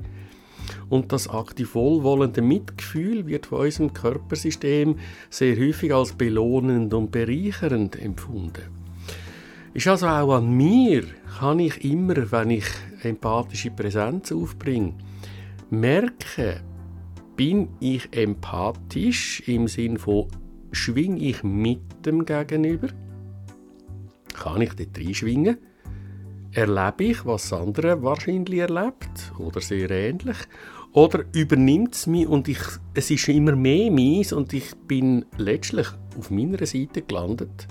Und 0.90 1.12
das 1.12 1.30
aktiv 1.30 1.76
wohlwollende 1.76 2.42
Mitgefühl 2.42 3.26
wird 3.26 3.46
von 3.46 3.60
unserem 3.60 3.94
Körpersystem 3.94 4.98
sehr 5.30 5.58
häufig 5.58 5.94
als 5.94 6.14
belohnend 6.14 6.94
und 6.94 7.12
bereichernd 7.12 8.02
empfunden. 8.02 8.64
Ist 9.74 9.88
also 9.88 10.08
auch 10.08 10.36
an 10.36 10.52
mir, 10.52 11.04
kann 11.40 11.60
ich 11.60 11.84
immer, 11.86 12.32
wenn 12.32 12.50
ich 12.50 12.66
empathische 13.08 13.72
Präsenz 13.72 14.32
aufbringe, 14.32 14.94
merken, 15.70 16.62
bin 17.36 17.70
ich 17.80 18.10
empathisch 18.12 19.42
im 19.48 19.68
Sinn 19.68 19.98
von 19.98 20.28
schwinge 20.72 21.20
ich 21.20 21.44
mit 21.44 22.06
dem 22.06 22.26
Gegenüber? 22.26 22.90
Kann 24.34 24.62
ich 24.62 24.74
dort 24.74 24.98
reinschwingen? 24.98 25.58
Erlebe 26.52 27.04
ich, 27.04 27.26
was 27.26 27.54
andere 27.54 28.02
wahrscheinlich 28.02 28.60
erlebt 28.60 29.34
oder 29.38 29.62
sehr 29.62 29.92
ähnlich? 29.92 30.38
Oder 30.94 31.26
übernimmt 31.34 31.94
es 31.94 32.08
mich 32.08 32.28
und 32.28 32.48
ich, 32.48 32.60
es 32.96 33.12
ist 33.12 33.28
immer 33.28 33.56
mehr 33.56 33.92
meins 33.92 34.34
und 34.34 34.54
ich 34.54 34.76
bin 34.88 35.26
letztlich 35.38 35.88
auf 36.18 36.32
meiner 36.32 36.66
Seite 36.66 37.04
gelandet 37.04 37.68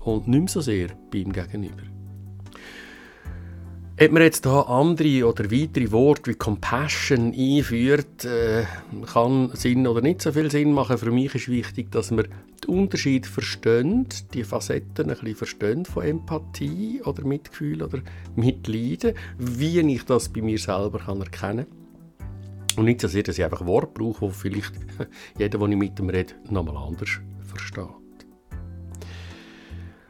und 0.00 0.26
nicht 0.26 0.40
mehr 0.40 0.48
so 0.48 0.60
sehr 0.60 0.88
beim 1.12 1.32
Gegenüber? 1.32 1.97
Ob 4.00 4.12
man 4.12 4.22
jetzt 4.22 4.44
hier 4.46 4.68
andere 4.68 5.26
oder 5.26 5.50
weitere 5.50 5.90
Worte 5.90 6.30
wie 6.30 6.36
Compassion 6.36 7.34
einführt, 7.36 8.24
äh, 8.24 8.62
kann 9.12 9.50
Sinn 9.54 9.88
oder 9.88 10.02
nicht 10.02 10.22
so 10.22 10.30
viel 10.30 10.52
Sinn 10.52 10.72
machen. 10.72 10.98
Für 10.98 11.10
mich 11.10 11.34
ist 11.34 11.48
wichtig, 11.48 11.90
dass 11.90 12.12
man 12.12 12.28
den 12.62 12.70
Unterschied 12.70 13.26
versteht, 13.26 14.32
die 14.34 14.44
Facetten 14.44 15.10
ein 15.10 15.16
bisschen 15.16 15.34
versteht 15.34 15.88
von 15.88 16.04
Empathie 16.04 17.02
oder 17.04 17.24
Mitgefühl 17.24 17.82
oder 17.82 17.98
Mitleiden, 18.36 19.14
wie 19.36 19.80
ich 19.80 20.04
das 20.04 20.28
bei 20.28 20.42
mir 20.42 20.58
selber 20.58 21.00
kann 21.00 21.20
erkennen 21.20 21.66
kann. 21.66 22.76
Und 22.76 22.84
nicht 22.84 23.00
so 23.00 23.08
sehr, 23.08 23.24
dass 23.24 23.36
ich 23.36 23.44
einfach 23.44 23.66
Worte 23.66 23.90
brauche, 23.94 24.28
die 24.28 24.32
vielleicht 24.32 24.74
jeder, 25.38 25.58
der 25.58 25.68
ich 25.68 25.76
mit 25.76 25.98
dem 25.98 26.08
rede, 26.08 26.34
nochmal 26.48 26.76
anders 26.76 27.18
versteht. 27.48 28.07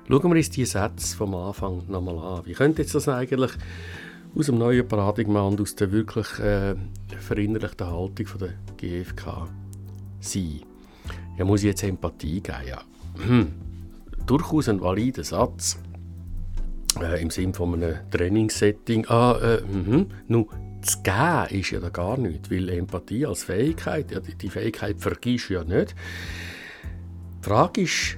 Schauen 0.09 0.23
wir 0.23 0.37
uns 0.37 0.49
diese 0.49 0.73
Sätze 0.73 1.15
vom 1.17 1.35
Anfang 1.35 1.83
nochmal 1.87 2.19
an. 2.19 2.47
Wie 2.47 2.55
könnte 2.55 2.81
jetzt 2.81 2.95
das 2.95 3.09
eigentlich 3.09 3.51
aus 4.35 4.47
dem 4.47 4.57
neuen 4.57 4.89
Paradigma 4.89 5.43
und 5.43 5.61
aus 5.61 5.75
der 5.75 5.93
wirklich 5.93 6.39
äh, 6.39 6.77
verinnerlichten 7.19 7.87
Haltung 7.87 8.27
von 8.27 8.41
der 8.41 8.55
GfK 8.79 9.49
sein? 10.21 10.61
Ja, 11.37 11.45
muss 11.45 11.61
ich 11.61 11.67
jetzt 11.67 11.83
Empathie 11.83 12.41
geben? 12.41 12.57
Ja. 12.67 12.81
Hm. 13.27 13.53
Durchaus 14.27 14.71
ein 14.71 14.81
valider 14.81 15.25
Satz. 15.25 15.79
Äh, 16.99 17.21
Im 17.21 17.29
Sinne 17.29 17.53
von 17.53 17.75
einem 17.75 17.99
Trainingssetting. 18.11 19.07
Ah, 19.09 19.39
äh, 19.39 19.61
mh. 19.61 20.07
Nun, 20.27 20.47
das 20.81 21.03
Geben 21.03 21.61
ist 21.61 21.71
ja 21.71 21.81
da 21.81 21.91
gar 21.91 22.17
nicht, 22.17 22.51
weil 22.51 22.71
Empathie 22.71 23.27
als 23.27 23.45
Fähigkeit, 23.45 24.11
ja, 24.11 24.21
die, 24.21 24.35
die 24.35 24.49
Fähigkeit 24.49 24.99
vergisst 24.99 25.51
ja 25.51 25.65
nicht. 25.65 25.95
Die 27.41 27.45
Frage 27.45 27.83
ist, 27.83 28.17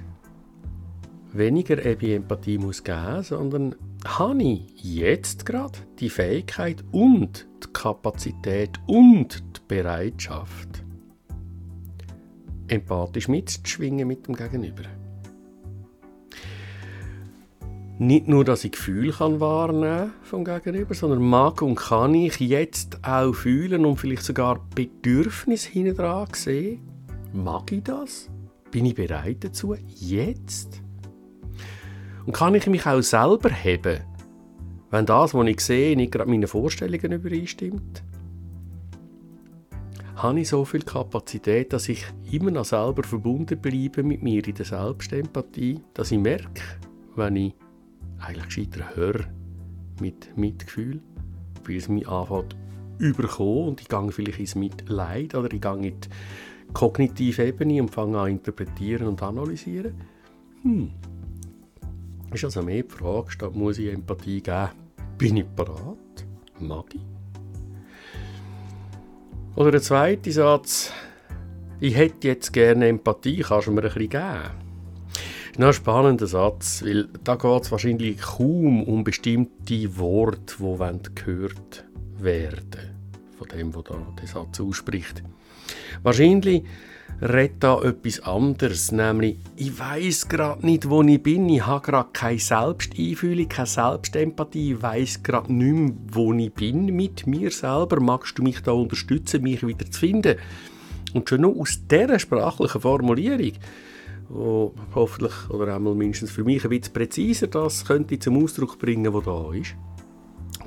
weniger 1.33 1.83
eben 1.85 2.11
Empathie 2.11 2.57
muss 2.57 2.83
geben, 2.83 3.23
sondern 3.23 3.75
habe 4.05 4.43
ich 4.43 4.65
jetzt 4.83 5.45
gerade 5.45 5.79
die 5.99 6.09
Fähigkeit 6.09 6.83
und 6.91 7.47
die 7.63 7.73
Kapazität 7.73 8.71
und 8.87 9.43
die 9.57 9.61
Bereitschaft, 9.67 10.83
empathisch 12.67 13.27
mitzuschwingen 13.27 14.07
mit 14.07 14.27
dem 14.27 14.35
Gegenüber. 14.35 14.83
Nicht 17.99 18.27
nur, 18.27 18.43
dass 18.43 18.63
ich 18.63 18.71
Gefühle 18.71 19.11
kann 19.11 19.39
wahrnehmen 19.39 20.13
vom 20.23 20.43
Gegenüber, 20.43 20.95
sondern 20.95 21.21
mag 21.21 21.61
und 21.61 21.75
kann 21.75 22.15
ich 22.15 22.39
jetzt 22.39 22.97
auch 23.03 23.33
fühlen 23.33 23.85
und 23.85 23.97
vielleicht 23.97 24.23
sogar 24.23 24.59
Bedürfnis 24.73 25.65
hinten 25.65 25.97
dran 25.97 26.27
sehen. 26.33 26.79
Mag 27.31 27.71
ich 27.71 27.83
das? 27.83 28.27
Bin 28.71 28.85
ich 28.85 28.95
bereit 28.95 29.43
dazu? 29.43 29.75
Jetzt? 29.99 30.80
Und 32.25 32.33
kann 32.33 32.55
ich 32.55 32.67
mich 32.67 32.85
auch 32.85 33.01
selber 33.01 33.49
heben, 33.49 34.01
wenn 34.89 35.05
das, 35.05 35.33
was 35.33 35.47
ich 35.47 35.59
sehe, 35.61 35.95
nicht 35.95 36.11
gerade 36.11 36.29
meinen 36.29 36.47
Vorstellungen 36.47 37.11
übereinstimmt? 37.11 38.03
Habe 40.15 40.39
ich 40.39 40.49
so 40.49 40.65
viel 40.65 40.83
Kapazität, 40.83 41.73
dass 41.73 41.89
ich 41.89 42.05
immer 42.31 42.51
noch 42.51 42.65
selber 42.65 43.03
verbunden 43.03 43.59
bleibe 43.59 44.03
mit 44.03 44.21
mir 44.21 44.45
in 44.45 44.53
der 44.53 44.65
Selbstempathie, 44.65 45.79
dass 45.93 46.11
ich 46.11 46.19
merke, 46.19 46.61
wenn 47.15 47.35
ich 47.37 47.55
eigentlich 48.19 48.45
gescheiter 48.45 48.95
höre 48.95 49.25
mit 49.99 50.37
Mitgefühl, 50.37 51.01
weil 51.65 51.77
es 51.77 51.89
mich 51.89 52.07
anfängt 52.07 52.55
überkommen 53.01 53.69
und 53.69 53.81
ich 53.81 53.89
gehe 53.89 54.11
vielleicht 54.11 54.39
ins 54.39 54.55
Mitleid 54.55 55.33
oder 55.35 55.51
ich 55.51 55.61
gehe 55.61 55.73
in 55.73 55.81
die 55.81 56.73
kognitive 56.73 57.43
Ebene 57.43 57.81
und 57.81 57.89
fange 57.89 58.19
an 58.19 58.29
interpretieren 58.29 59.07
und 59.07 59.23
analysieren. 59.23 59.95
Hm, 60.61 60.91
ist 62.33 62.43
also 62.43 62.61
mehr 62.61 62.83
die 62.83 62.89
Frage, 62.89 63.31
statt 63.31 63.55
muss 63.55 63.77
ich 63.77 63.91
Empathie 63.91 64.41
geben, 64.41 64.69
bin 65.17 65.37
ich 65.37 65.45
bereit? 65.45 65.97
Mag 66.59 66.85
ich? 66.93 67.01
Oder 69.55 69.71
der 69.71 69.81
zweite 69.81 70.31
Satz, 70.31 70.91
ich 71.79 71.95
hätte 71.95 72.27
jetzt 72.27 72.53
gerne 72.53 72.87
Empathie, 72.87 73.41
kannst 73.41 73.67
du 73.67 73.71
mir 73.71 73.81
ein 73.81 73.83
bisschen 73.83 74.09
geben? 74.09 74.61
Das 75.53 75.59
ist 75.59 75.65
ein 75.65 75.73
spannender 75.73 76.27
Satz, 76.27 76.81
weil 76.85 77.09
da 77.23 77.35
geht 77.35 77.63
es 77.63 77.71
wahrscheinlich 77.71 78.17
kaum 78.19 78.83
um 78.83 79.03
bestimmte 79.03 79.97
Worte, 79.97 80.55
die 80.59 81.15
gehört 81.15 81.85
werden 82.17 82.91
von 83.37 83.47
dem, 83.49 83.71
der 83.71 83.81
da 83.81 83.95
den 84.19 84.27
Satz 84.27 84.59
ausspricht. 84.61 85.21
Wahrscheinlich 86.03 86.63
redet 87.21 87.63
da 87.63 87.79
etwas 87.81 88.19
anderes, 88.21 88.91
nämlich 88.91 89.37
ich 89.55 89.77
weiß 89.77 90.27
gerade 90.27 90.65
nicht, 90.65 90.89
wo 90.89 91.03
ich 91.03 91.21
bin, 91.21 91.47
ich 91.49 91.65
habe 91.65 91.85
gerade 91.85 92.09
keine 92.11 92.39
Selbsteinfühlung, 92.39 93.47
keine 93.47 93.67
Selbstempathie, 93.67 94.73
ich 94.73 94.81
weiß 94.81 95.21
gerade 95.21 95.53
nicht 95.53 95.73
mehr, 95.73 95.93
wo 96.11 96.33
ich 96.33 96.51
bin 96.51 96.85
mit 96.87 97.27
mir 97.27 97.51
selber. 97.51 97.99
Magst 97.99 98.37
du 98.39 98.43
mich 98.43 98.61
da 98.61 98.71
unterstützen, 98.71 99.43
mich 99.43 99.65
wieder 99.65 99.89
zu 99.89 99.99
finden? 99.99 100.37
Und 101.13 101.29
schon 101.29 101.41
nur 101.41 101.59
aus 101.59 101.79
dieser 101.89 102.17
sprachlichen 102.17 102.81
Formulierung, 102.81 103.51
wo 104.29 104.73
hoffentlich 104.95 105.49
oder 105.49 105.75
einmal 105.75 105.93
mindestens 105.93 106.31
für 106.31 106.43
mich 106.43 106.63
ein 106.63 106.69
bisschen 106.69 106.93
präziser 106.93 107.47
das 107.47 107.85
könnte 107.85 108.17
zum 108.17 108.43
Ausdruck 108.43 108.79
bringen, 108.79 109.13
was 109.13 109.25
da 109.25 109.53
ist 109.53 109.75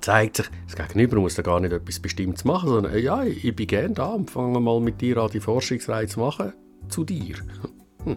zeigt 0.05 0.37
sich, 0.37 0.47
das 0.67 0.77
Gegenüber 0.77 1.19
muss 1.19 1.35
da 1.35 1.43
gar 1.43 1.61
nicht 1.61 1.73
etwas 1.73 1.99
Bestimmtes 1.99 2.45
machen, 2.45 2.69
sondern 2.69 2.93
äh, 2.93 2.99
ja, 2.99 3.25
ich 3.25 3.57
bin 3.57 3.67
gerne 3.67 3.95
da 3.95 4.09
und 4.09 4.31
fange 4.31 4.61
mal 4.61 4.81
mit 4.81 5.01
dir 5.01 5.17
an, 5.19 5.31
die 5.31 5.41
Forschungsreihe 5.41 6.07
zu 6.07 6.21
machen, 6.21 6.53
zu 6.89 7.05
dir. 7.05 7.37
Hm. 8.05 8.17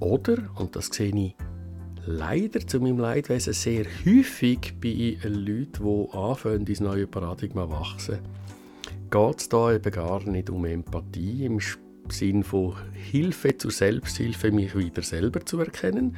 Oder, 0.00 0.36
und 0.56 0.76
das 0.76 0.88
sehe 0.88 1.14
ich 1.14 1.34
leider 2.04 2.60
zu 2.66 2.78
meinem 2.78 2.98
Leidwesen 2.98 3.54
sehr 3.54 3.86
häufig 4.04 4.74
bei 4.80 5.16
Leuten, 5.22 5.70
die 5.82 6.16
anfangen, 6.16 6.66
ins 6.66 6.80
neue 6.80 7.06
Paradigma 7.06 7.68
wachsen, 7.70 8.18
geht 9.10 9.40
es 9.40 9.48
da 9.48 9.72
eben 9.72 9.90
gar 9.90 10.22
nicht 10.28 10.50
um 10.50 10.66
Empathie 10.66 11.46
im 11.46 11.58
Sinn 12.10 12.44
von 12.44 12.74
Hilfe 12.92 13.56
zur 13.56 13.70
Selbsthilfe, 13.70 14.52
mich 14.52 14.76
wieder 14.76 15.02
selber 15.02 15.44
zu 15.44 15.58
erkennen, 15.60 16.16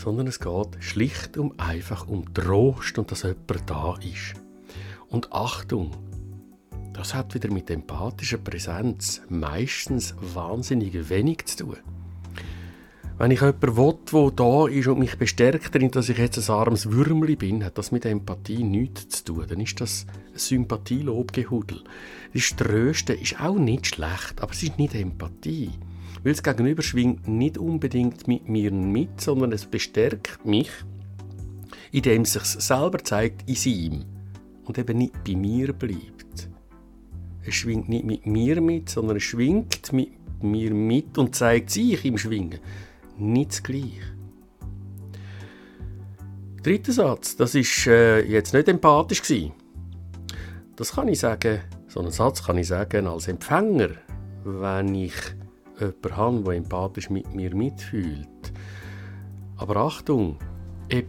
sondern 0.00 0.26
es 0.26 0.40
geht 0.40 0.76
schlicht 0.80 1.36
um 1.36 1.52
einfach 1.58 2.08
um 2.08 2.32
Trost 2.32 2.98
und 2.98 3.10
dass 3.10 3.22
jemand 3.22 3.62
da 3.66 3.94
ist. 4.02 4.34
Und 5.08 5.32
Achtung, 5.32 5.90
das 6.92 7.14
hat 7.14 7.34
wieder 7.34 7.50
mit 7.50 7.70
empathischer 7.70 8.38
Präsenz 8.38 9.22
meistens 9.28 10.14
wahnsinnig 10.34 11.08
wenig 11.08 11.46
zu 11.46 11.64
tun. 11.64 11.76
Wenn 13.18 13.32
ich 13.32 13.42
jemanden 13.42 13.76
will, 13.76 13.98
der 14.10 14.30
da 14.30 14.66
ist 14.66 14.88
und 14.88 14.98
mich 14.98 15.18
bestärkt 15.18 15.74
darin, 15.74 15.90
dass 15.90 16.08
ich 16.08 16.16
jetzt 16.16 16.38
ein 16.38 16.54
armes 16.54 16.90
Würmli 16.90 17.36
bin, 17.36 17.62
hat 17.62 17.76
das 17.76 17.92
mit 17.92 18.06
Empathie 18.06 18.64
nichts 18.64 19.24
zu 19.24 19.34
tun. 19.34 19.44
Dann 19.46 19.60
ist 19.60 19.78
das 19.78 20.06
ein 20.32 20.38
Sympathielobgehudel. 20.38 21.84
Das 22.32 22.56
Trösten 22.56 23.18
ist 23.18 23.38
auch 23.38 23.58
nicht 23.58 23.88
schlecht, 23.88 24.40
aber 24.40 24.52
es 24.52 24.62
ist 24.62 24.78
nicht 24.78 24.94
Empathie. 24.94 25.70
Weil 26.22 26.32
das 26.32 26.42
Gegenüber 26.42 26.82
schwingt 26.82 27.26
nicht 27.28 27.56
unbedingt 27.56 28.28
mit 28.28 28.48
mir 28.48 28.70
mit, 28.70 29.20
sondern 29.20 29.52
es 29.52 29.64
bestärkt 29.64 30.44
mich, 30.44 30.70
indem 31.92 32.22
es 32.22 32.34
sich 32.34 32.44
selber 32.44 32.98
zeigt 32.98 33.48
in 33.48 33.72
ihm 33.72 34.04
und 34.64 34.78
eben 34.78 34.98
nicht 34.98 35.24
bei 35.24 35.34
mir 35.34 35.72
bleibt. 35.72 36.48
Es 37.44 37.54
schwingt 37.54 37.88
nicht 37.88 38.04
mit 38.04 38.26
mir 38.26 38.60
mit, 38.60 38.90
sondern 38.90 39.16
es 39.16 39.22
schwingt 39.22 39.92
mit 39.92 40.10
mir 40.42 40.74
mit 40.74 41.16
und 41.16 41.34
zeigt 41.34 41.70
sich 41.70 42.04
im 42.04 42.18
Schwingen. 42.18 42.60
Nicht 43.16 43.50
das 43.50 43.62
Gleiche. 43.62 44.20
Dritter 46.62 46.92
Satz, 46.92 47.36
das 47.36 47.54
ist 47.54 47.86
äh, 47.86 48.20
jetzt 48.20 48.52
nicht 48.52 48.68
empathisch 48.68 49.22
gewesen. 49.22 49.52
Das 50.76 50.92
kann 50.92 51.08
ich 51.08 51.18
sagen, 51.18 51.60
so 51.88 52.00
einen 52.00 52.10
Satz 52.10 52.44
kann 52.44 52.58
ich 52.58 52.68
sagen 52.68 53.06
als 53.06 53.28
Empfänger, 53.28 53.90
wenn 54.44 54.94
ich 54.94 55.14
jemanden 55.80 56.16
habe, 56.16 56.44
der 56.44 56.54
empathisch 56.54 57.10
mit 57.10 57.34
mir 57.34 57.54
mitfühlt. 57.54 58.52
Aber 59.56 59.76
Achtung, 59.76 60.36
ob 60.92 61.06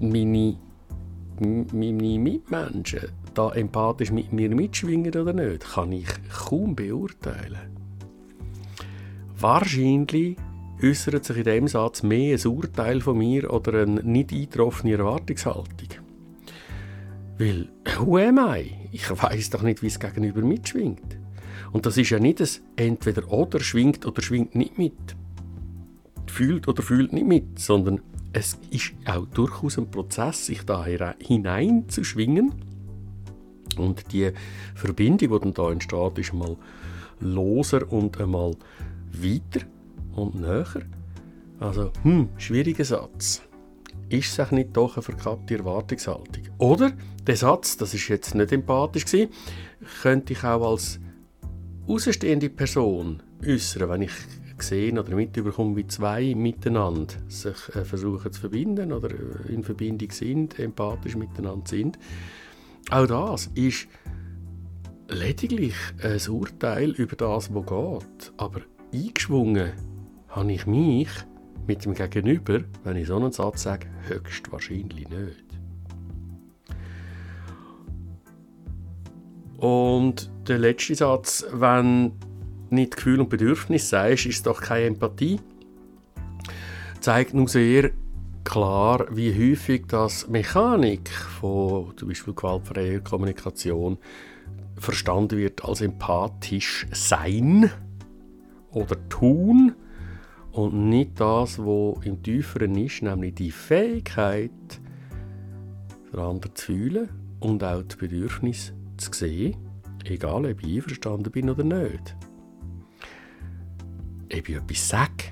meine, 0.00 0.56
meine 1.40 2.18
Mitmenschen 2.18 3.08
da 3.34 3.50
empathisch 3.52 4.12
mit 4.12 4.32
mir 4.32 4.54
mitschwingen 4.54 5.14
oder 5.14 5.32
nicht, 5.32 5.64
kann 5.74 5.92
ich 5.92 6.08
kaum 6.30 6.76
beurteilen. 6.76 7.76
Wahrscheinlich 9.36 10.36
äußert 10.82 11.24
sich 11.24 11.38
in 11.38 11.44
diesem 11.44 11.68
Satz 11.68 12.02
mehr 12.02 12.38
ein 12.38 12.46
Urteil 12.46 13.00
von 13.00 13.18
mir 13.18 13.52
oder 13.52 13.82
eine 13.82 14.02
nicht 14.02 14.32
eingetroffene 14.32 14.96
Erwartungshaltung. 14.96 15.88
Weil, 17.38 17.68
who 17.98 18.18
am 18.18 18.38
I? 18.38 18.72
Ich 18.92 19.10
weiß 19.10 19.50
doch 19.50 19.62
nicht, 19.62 19.82
wie 19.82 19.88
es 19.88 19.98
gegenüber 19.98 20.42
mitschwingt. 20.42 21.18
Und 21.74 21.86
das 21.86 21.96
ist 21.96 22.10
ja 22.10 22.20
nicht 22.20 22.40
ein 22.40 22.48
entweder 22.76 23.32
oder 23.32 23.58
schwingt 23.58 24.06
oder 24.06 24.22
schwingt 24.22 24.54
nicht 24.54 24.78
mit. 24.78 25.16
Fühlt 26.28 26.68
oder 26.68 26.84
fühlt 26.84 27.12
nicht 27.12 27.26
mit, 27.26 27.58
sondern 27.58 28.00
es 28.32 28.56
ist 28.70 28.92
auch 29.04 29.26
durchaus 29.26 29.76
ein 29.76 29.90
Prozess, 29.90 30.46
sich 30.46 30.62
da 30.62 30.84
hinein 30.84 31.88
zu 31.88 32.04
schwingen. 32.04 32.52
Und 33.76 34.12
die 34.12 34.30
Verbindung, 34.76 35.32
die 35.32 35.40
dann 35.40 35.52
da 35.52 35.72
entsteht, 35.72 36.16
ist 36.18 36.32
einmal 36.32 36.56
loser 37.18 37.90
und 37.92 38.20
einmal 38.20 38.54
weiter 39.12 39.66
und 40.14 40.36
näher. 40.36 40.82
Also, 41.58 41.90
hm, 42.04 42.28
schwieriger 42.36 42.84
Satz. 42.84 43.42
Ist 44.10 44.38
es 44.38 44.52
nicht 44.52 44.76
doch 44.76 44.94
eine 44.94 45.02
verkappte 45.02 45.58
Erwartungshaltung? 45.58 46.44
Oder 46.58 46.92
der 47.26 47.36
Satz, 47.36 47.76
das 47.76 47.94
ist 47.94 48.06
jetzt 48.06 48.36
nicht 48.36 48.52
empathisch 48.52 49.06
gewesen, 49.06 49.32
könnte 50.02 50.34
ich 50.34 50.44
auch 50.44 50.70
als 50.70 51.00
außenstehende 51.86 52.50
Person 52.50 53.22
äußern, 53.46 53.88
wenn 53.88 54.02
ich 54.02 54.12
sehe 54.58 54.92
oder 54.92 55.14
mitbekomme, 55.14 55.76
wie 55.76 55.86
zwei 55.86 56.34
miteinander 56.34 57.14
sich 57.28 57.56
äh, 57.74 57.84
versuchen 57.84 58.32
zu 58.32 58.40
verbinden 58.40 58.92
oder 58.92 59.10
äh, 59.10 59.52
in 59.52 59.62
Verbindung 59.62 60.10
sind, 60.10 60.58
empathisch 60.58 61.16
miteinander 61.16 61.66
sind. 61.66 61.98
Auch 62.90 63.06
das 63.06 63.50
ist 63.54 63.88
lediglich 65.08 65.74
ein 66.02 66.20
Urteil 66.30 66.90
über 66.90 67.16
das, 67.16 67.52
was 67.52 67.66
geht. 67.66 68.32
Aber 68.36 68.60
eingeschwungen 68.92 69.72
habe 70.28 70.52
ich 70.52 70.66
mich 70.66 71.08
mit 71.66 71.84
dem 71.84 71.94
Gegenüber, 71.94 72.60
wenn 72.84 72.96
ich 72.96 73.08
so 73.08 73.16
einen 73.16 73.32
Satz 73.32 73.62
sage, 73.62 73.86
höchstwahrscheinlich 74.08 75.08
nicht. 75.08 75.53
Und 79.64 80.30
der 80.46 80.58
letzte 80.58 80.94
Satz, 80.94 81.42
wenn 81.50 82.12
nicht 82.68 82.96
Gefühl 82.96 83.18
und 83.18 83.30
Bedürfnis 83.30 83.88
sagst, 83.88 84.26
ist 84.26 84.46
doch 84.46 84.60
keine 84.60 84.88
Empathie, 84.88 85.40
zeigt 87.00 87.32
nur 87.32 87.48
sehr 87.48 87.90
klar, 88.44 89.06
wie 89.10 89.32
häufig 89.32 89.86
das 89.88 90.28
Mechanik 90.28 91.08
von 91.08 91.96
zum 91.96 92.08
Beispiel 92.08 92.34
gewaltfreier 92.34 93.00
Kommunikation 93.00 93.96
verstanden 94.76 95.38
wird 95.38 95.64
als 95.64 95.80
empathisch 95.80 96.86
sein 96.92 97.70
oder 98.70 99.08
tun 99.08 99.74
und 100.52 100.90
nicht 100.90 101.18
das, 101.18 101.58
was 101.58 102.04
im 102.04 102.22
Tieferen 102.22 102.76
ist, 102.76 103.00
nämlich 103.00 103.36
die 103.36 103.50
Fähigkeit, 103.50 104.50
den 106.12 106.20
anderen 106.20 106.54
zu 106.54 106.66
fühlen 106.66 107.08
und 107.40 107.64
auch 107.64 107.82
das 107.82 107.96
Bedürfnis 107.96 108.74
zu 108.96 109.12
sehen, 109.12 109.56
egal 110.04 110.46
ob 110.46 110.62
ich 110.62 110.76
einverstanden 110.76 111.30
bin 111.30 111.50
oder 111.50 111.64
nicht. 111.64 112.16
Ob 114.32 114.48
ich 114.48 114.56
etwas 114.56 114.88
sage, 114.88 115.24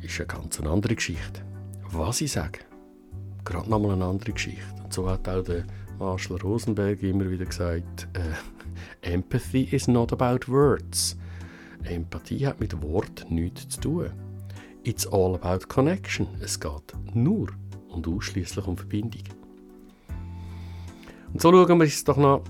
ist 0.00 0.18
eine 0.18 0.26
ganz 0.26 0.60
andere 0.60 0.94
Geschichte. 0.94 1.42
Was 1.90 2.20
ich 2.20 2.32
sage, 2.32 2.60
gerade 3.44 3.70
nochmal 3.70 3.92
eine 3.92 4.04
andere 4.04 4.32
Geschichte. 4.32 4.64
Und 4.82 4.92
so 4.92 5.08
hat 5.08 5.28
auch 5.28 5.42
der 5.42 5.64
Marshall 5.98 6.38
Rosenberg 6.38 7.02
immer 7.02 7.30
wieder 7.30 7.44
gesagt, 7.44 8.08
äh, 8.14 9.12
Empathy 9.12 9.64
is 9.70 9.86
not 9.88 10.12
about 10.12 10.50
words. 10.50 11.16
Empathie 11.84 12.46
hat 12.46 12.60
mit 12.60 12.80
Wort 12.82 13.26
nichts 13.30 13.68
zu 13.68 13.80
tun. 13.80 14.10
It's 14.82 15.06
all 15.06 15.34
about 15.34 15.66
connection. 15.68 16.26
Es 16.40 16.58
geht 16.58 16.94
nur 17.14 17.48
und 17.88 18.08
ausschließlich 18.08 18.66
um 18.66 18.76
Verbindung. 18.76 19.22
Und 21.34 21.42
so 21.42 21.50
schauen 21.50 21.78
wir 21.80 21.84
uns 21.84 22.04
doch 22.04 22.16
noch 22.16 22.44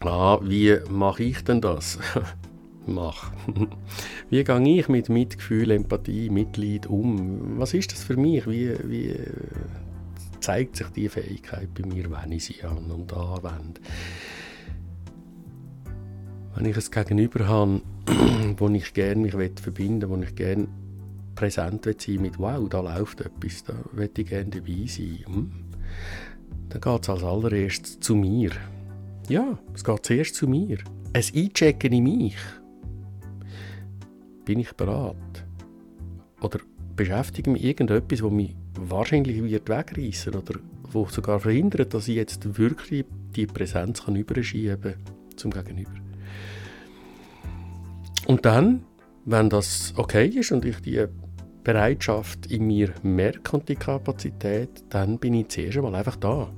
an, 0.00 0.48
wie 0.48 0.78
mache 0.88 1.22
ich 1.22 1.44
denn 1.44 1.60
das? 1.60 1.98
Mach. 2.86 3.30
wie 4.30 4.42
gehe 4.42 4.78
ich 4.80 4.88
mit 4.88 5.10
Mitgefühl, 5.10 5.70
Empathie, 5.70 6.30
Mitleid 6.30 6.86
um? 6.86 7.58
Was 7.58 7.74
ist 7.74 7.92
das 7.92 8.02
für 8.02 8.16
mich? 8.16 8.46
Wie, 8.46 8.74
wie 8.84 9.14
zeigt 10.40 10.76
sich 10.76 10.86
die 10.88 11.10
Fähigkeit 11.10 11.68
bei 11.74 11.86
mir, 11.86 12.10
wenn 12.10 12.32
ich 12.32 12.46
sie 12.46 12.62
an 12.62 12.90
und 12.90 13.12
anwende? 13.12 13.82
Wenn 16.54 16.64
ich 16.64 16.76
ein 16.76 16.90
Gegenüber 16.90 17.46
habe, 17.46 17.82
wo 18.56 18.68
ich 18.70 18.94
gerne 18.94 19.20
mich 19.20 19.34
verbinden 19.60 20.08
wo 20.08 20.16
ich 20.16 20.34
gerne 20.34 20.68
präsent 21.34 21.84
sein 21.84 22.22
mit 22.22 22.38
«Wow, 22.38 22.66
da 22.70 22.80
läuft 22.80 23.20
etwas, 23.20 23.62
da 23.64 23.74
will 23.92 24.10
ich 24.16 24.26
gerne 24.26 24.48
dabei 24.48 24.86
sein», 24.86 25.18
hm? 25.26 25.52
Dann 26.68 26.80
geht 26.80 27.02
es 27.02 27.08
als 27.08 27.22
allererstes 27.22 28.00
zu 28.00 28.14
mir. 28.14 28.50
Ja, 29.28 29.58
es 29.74 29.84
geht 29.84 30.06
zuerst 30.06 30.34
zu 30.34 30.46
mir. 30.46 30.78
Ein 31.12 31.24
Einchecken 31.34 31.92
in 31.92 32.04
mich. 32.04 32.36
Bin 34.44 34.60
ich 34.60 34.72
bereit? 34.72 35.16
Oder 36.40 36.60
beschäftige 36.94 37.50
mich 37.50 37.64
irgendetwas, 37.64 38.20
das 38.20 38.30
mich 38.30 38.54
wahrscheinlich 38.78 39.42
wird 39.42 39.68
wegreißen 39.68 40.34
oder 40.34 40.60
wo 40.92 41.06
sogar 41.06 41.40
verhindert, 41.40 41.94
dass 41.94 42.08
ich 42.08 42.16
jetzt 42.16 42.58
wirklich 42.58 43.04
die 43.34 43.46
Präsenz 43.46 44.04
kann 44.04 44.16
überschieben 44.16 44.94
zum 45.36 45.50
Gegenüber. 45.50 45.90
Und 48.26 48.44
dann, 48.44 48.84
wenn 49.24 49.50
das 49.50 49.92
okay 49.96 50.26
ist 50.26 50.52
und 50.52 50.64
ich 50.64 50.80
die 50.80 51.06
Bereitschaft 51.66 52.46
in 52.46 52.68
mir 52.68 52.92
merke 53.02 53.56
und 53.56 53.68
die 53.68 53.74
Kapazität, 53.74 54.84
dann 54.88 55.18
bin 55.18 55.34
ich 55.34 55.48
zuerst 55.48 55.76
einmal 55.76 55.96
einfach 55.96 56.14
da. 56.14 56.48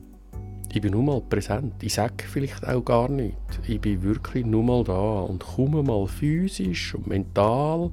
Ich 0.70 0.82
bin 0.82 0.92
nur 0.92 1.02
mal 1.02 1.22
präsent. 1.22 1.82
Ich 1.82 1.94
sage 1.94 2.24
vielleicht 2.30 2.68
auch 2.68 2.84
gar 2.84 3.08
nichts. 3.08 3.58
Ich 3.66 3.80
bin 3.80 4.02
wirklich 4.02 4.44
nur 4.44 4.62
mal 4.62 4.84
da 4.84 5.20
und 5.20 5.42
komme 5.42 5.82
mal 5.82 6.06
physisch 6.06 6.94
und 6.94 7.06
mental 7.06 7.90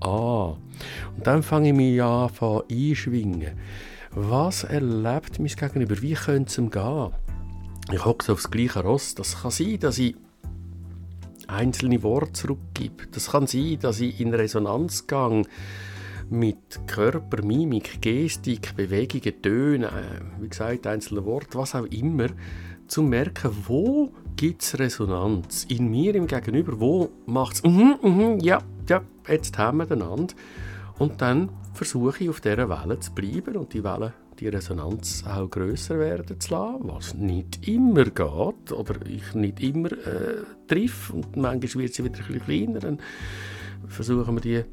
an. 0.00 0.56
Und 1.14 1.26
dann 1.26 1.42
fange 1.42 1.68
ich 1.68 1.74
mich 1.74 2.02
an, 2.02 2.30
einschwingen. 2.72 3.50
Was 4.12 4.64
erlebt 4.64 5.38
mein 5.38 5.48
Gegenüber? 5.48 6.00
Wie 6.00 6.14
könnte 6.14 6.50
es 6.50 6.56
ihm 6.56 6.70
gehen? 6.70 7.10
Ich 7.92 8.02
hocke 8.02 8.32
aufs 8.32 8.50
gleiche 8.50 8.82
Ross. 8.82 9.14
Das 9.14 9.42
kann 9.42 9.50
sein, 9.50 9.78
dass 9.78 9.98
ich 9.98 10.16
einzelne 11.48 12.02
Worte 12.02 12.32
zurückgebe. 12.32 13.08
Das 13.12 13.32
kann 13.32 13.46
sein, 13.46 13.78
dass 13.82 14.00
ich 14.00 14.18
in 14.22 14.32
Resonanz 14.32 15.06
gehe 15.06 15.42
mit 16.30 16.86
Körper, 16.86 17.42
Mimik, 17.42 18.00
Gestik, 18.00 18.74
Bewegungen, 18.76 19.42
Tönen, 19.42 19.84
äh, 19.84 20.20
wie 20.40 20.48
gesagt, 20.48 20.86
einzelne 20.86 21.24
Worte, 21.24 21.58
was 21.58 21.74
auch 21.74 21.86
immer, 21.86 22.28
zu 22.86 23.02
merken, 23.02 23.50
wo 23.66 24.12
gibt 24.36 24.62
es 24.62 24.78
Resonanz? 24.78 25.64
In 25.68 25.90
mir, 25.90 26.14
im 26.14 26.26
Gegenüber, 26.26 26.78
wo 26.78 27.10
macht 27.26 27.56
es, 27.56 27.62
mm 27.62 27.94
-hmm, 28.02 28.44
ja, 28.44 28.58
ja, 28.88 29.02
jetzt 29.28 29.56
haben 29.58 29.78
wir 29.78 29.90
einander. 29.90 30.34
Und 30.98 31.20
dann 31.20 31.50
versuche 31.72 32.24
ich 32.24 32.30
auf 32.30 32.40
dieser 32.40 32.68
Welle 32.68 33.00
zu 33.00 33.12
bleiben 33.12 33.56
und 33.56 33.72
die 33.72 33.82
Welle 33.82 34.12
die 34.40 34.48
Resonanz 34.48 35.24
auch 35.26 35.48
größer 35.48 35.98
werden 35.98 36.40
zu 36.40 36.54
lassen, 36.54 36.80
was 36.82 37.14
nicht 37.14 37.68
immer 37.68 38.04
geht 38.04 38.72
oder 38.72 38.94
ich 39.06 39.34
nicht 39.34 39.60
immer 39.60 39.92
äh, 39.92 40.42
treffe 40.66 41.12
und 41.12 41.36
manchmal 41.36 41.84
wird 41.84 41.94
sie 41.94 42.04
wieder 42.04 42.18
ein 42.18 42.26
bisschen 42.26 42.44
kleiner, 42.44 42.80
dann 42.80 42.98
versuchen 43.86 44.34
wir 44.34 44.40
die 44.40 44.64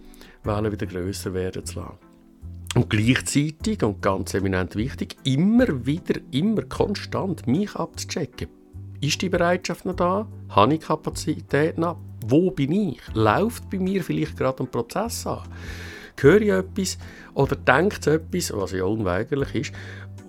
Wellen 0.43 0.71
wieder 0.71 0.85
größer 0.85 1.33
werden 1.33 1.65
zu 1.65 1.79
lassen. 1.79 1.97
Und 2.75 2.89
gleichzeitig, 2.89 3.83
und 3.83 4.01
ganz 4.01 4.33
eminent 4.33 4.75
wichtig, 4.75 5.17
immer 5.23 5.85
wieder, 5.85 6.19
immer 6.31 6.63
konstant 6.63 7.45
mich 7.47 7.75
abzuchecken. 7.75 8.47
Ist 9.01 9.21
die 9.21 9.29
Bereitschaft 9.29 9.85
noch 9.85 9.95
da? 9.95 10.27
Habe 10.49 10.75
ich 10.75 10.81
Kapazität 10.81 11.77
noch? 11.77 11.97
Wo 12.25 12.51
bin 12.51 12.71
ich? 12.71 13.01
Läuft 13.13 13.69
bei 13.69 13.79
mir 13.79 14.03
vielleicht 14.03 14.37
gerade 14.37 14.63
ein 14.63 14.71
Prozess 14.71 15.25
an? 15.25 15.41
höre 16.21 16.41
ich 16.41 16.49
etwas 16.49 16.97
oder 17.33 17.55
denkt 17.55 18.07
etwas, 18.07 18.53
was 18.53 18.71
ja 18.71 18.83
unweigerlich 18.83 19.55
ist, 19.55 19.73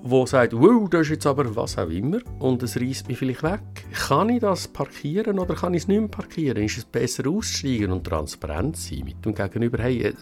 wo 0.05 0.27
sagt, 0.27 0.53
wow, 0.53 0.89
das 0.91 1.03
ist 1.03 1.11
jetzt 1.11 1.27
aber 1.27 1.55
was 1.55 1.79
auch 1.79 1.89
immer 1.89 2.19
und 2.41 2.63
es 2.63 2.81
reißt 2.81 3.07
mich 3.09 3.19
vielleicht 3.19 3.43
weg. 3.45 3.61
Kann 3.93 4.31
ich 4.31 4.41
das 4.41 4.67
parkieren 4.67 5.39
oder 5.39 5.55
kann 5.55 5.75
ich 5.75 5.83
es 5.83 5.89
nicht 5.89 6.01
mehr 6.01 6.09
parkieren? 6.09 6.65
Ist 6.65 6.79
es 6.79 6.85
besser 6.85 7.29
aussteigen 7.29 7.93
und 7.93 8.05
transparent 8.05 8.77
sein 8.77 9.03
mit 9.05 9.25
dem 9.25 9.35
Gegenüber? 9.35 9.83
Hey, 9.83 10.03
äh, 10.03 10.15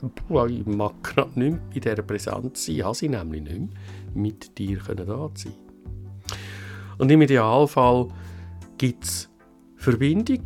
ich 0.49 0.66
mag 0.66 1.03
gerade 1.03 1.38
nicht 1.38 1.53
mehr 1.53 1.61
in 1.73 1.81
dieser 1.81 2.03
Präsenz 2.03 2.66
sein, 2.66 2.85
habe 2.85 2.95
sie 2.95 3.09
nämlich 3.09 3.43
nicht 3.43 3.59
mehr 3.59 3.69
mit 4.14 4.59
dir 4.59 4.79
können 4.79 5.07
da 5.07 5.31
sein 5.35 5.53
Und 6.99 7.11
im 7.11 7.23
Idealfall 7.23 8.09
gibt 8.77 9.05
es 9.05 9.31
Verbindung, 9.77 10.45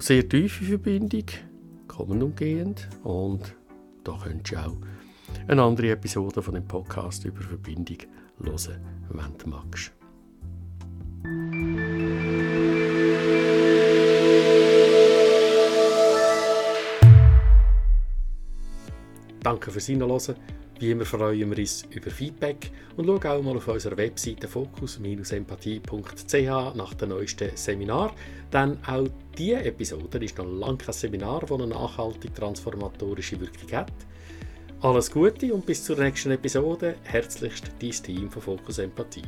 sehr 0.00 0.28
tiefe 0.28 0.64
Verbindung, 0.64 1.26
kommend 1.86 2.22
und 2.24 2.36
gehend 2.36 2.88
und 3.04 3.54
da 4.02 4.18
könntest 4.20 4.52
du 4.52 4.58
auch 4.58 4.76
eine 5.46 5.62
andere 5.62 5.90
Episode 5.90 6.42
von 6.42 6.54
dem 6.54 6.66
Podcast 6.66 7.24
über 7.24 7.40
Verbindung 7.40 7.98
hören, 8.42 8.80
wenn 9.10 9.38
du 9.38 9.48
magst. 9.48 9.92
Danke 19.42 19.70
fürs 19.70 19.86
Hinhören. 19.86 20.36
Wie 20.80 20.92
immer 20.92 21.04
freuen 21.04 21.50
wir 21.50 21.58
uns 21.58 21.84
über 21.90 22.10
Feedback 22.10 22.70
und 22.96 23.06
schau 23.06 23.14
auch 23.14 23.42
mal 23.42 23.56
auf 23.56 23.66
unserer 23.66 23.96
Webseite 23.96 24.46
fokus-empathie.ch 24.46 26.74
nach 26.76 26.94
dem 26.94 27.08
neuesten 27.08 27.50
Seminar. 27.56 28.14
Denn 28.52 28.78
auch 28.86 29.08
diese 29.36 29.64
Episode 29.64 30.24
ist 30.24 30.38
noch 30.38 30.46
lange 30.46 30.78
kein 30.78 30.92
Seminar, 30.92 31.40
das 31.40 31.50
eine 31.50 31.66
nachhaltig 31.66 32.32
transformatorische 32.32 33.40
Wirkung 33.40 33.72
hat. 33.72 33.92
Alles 34.80 35.10
Gute 35.10 35.52
und 35.52 35.66
bis 35.66 35.82
zur 35.82 35.98
nächsten 35.98 36.30
Episode. 36.30 36.94
Herzlichst 37.02 37.72
dein 37.80 37.90
Team 37.90 38.30
von 38.30 38.40
Fokus 38.40 38.78
Empathie. 38.78 39.24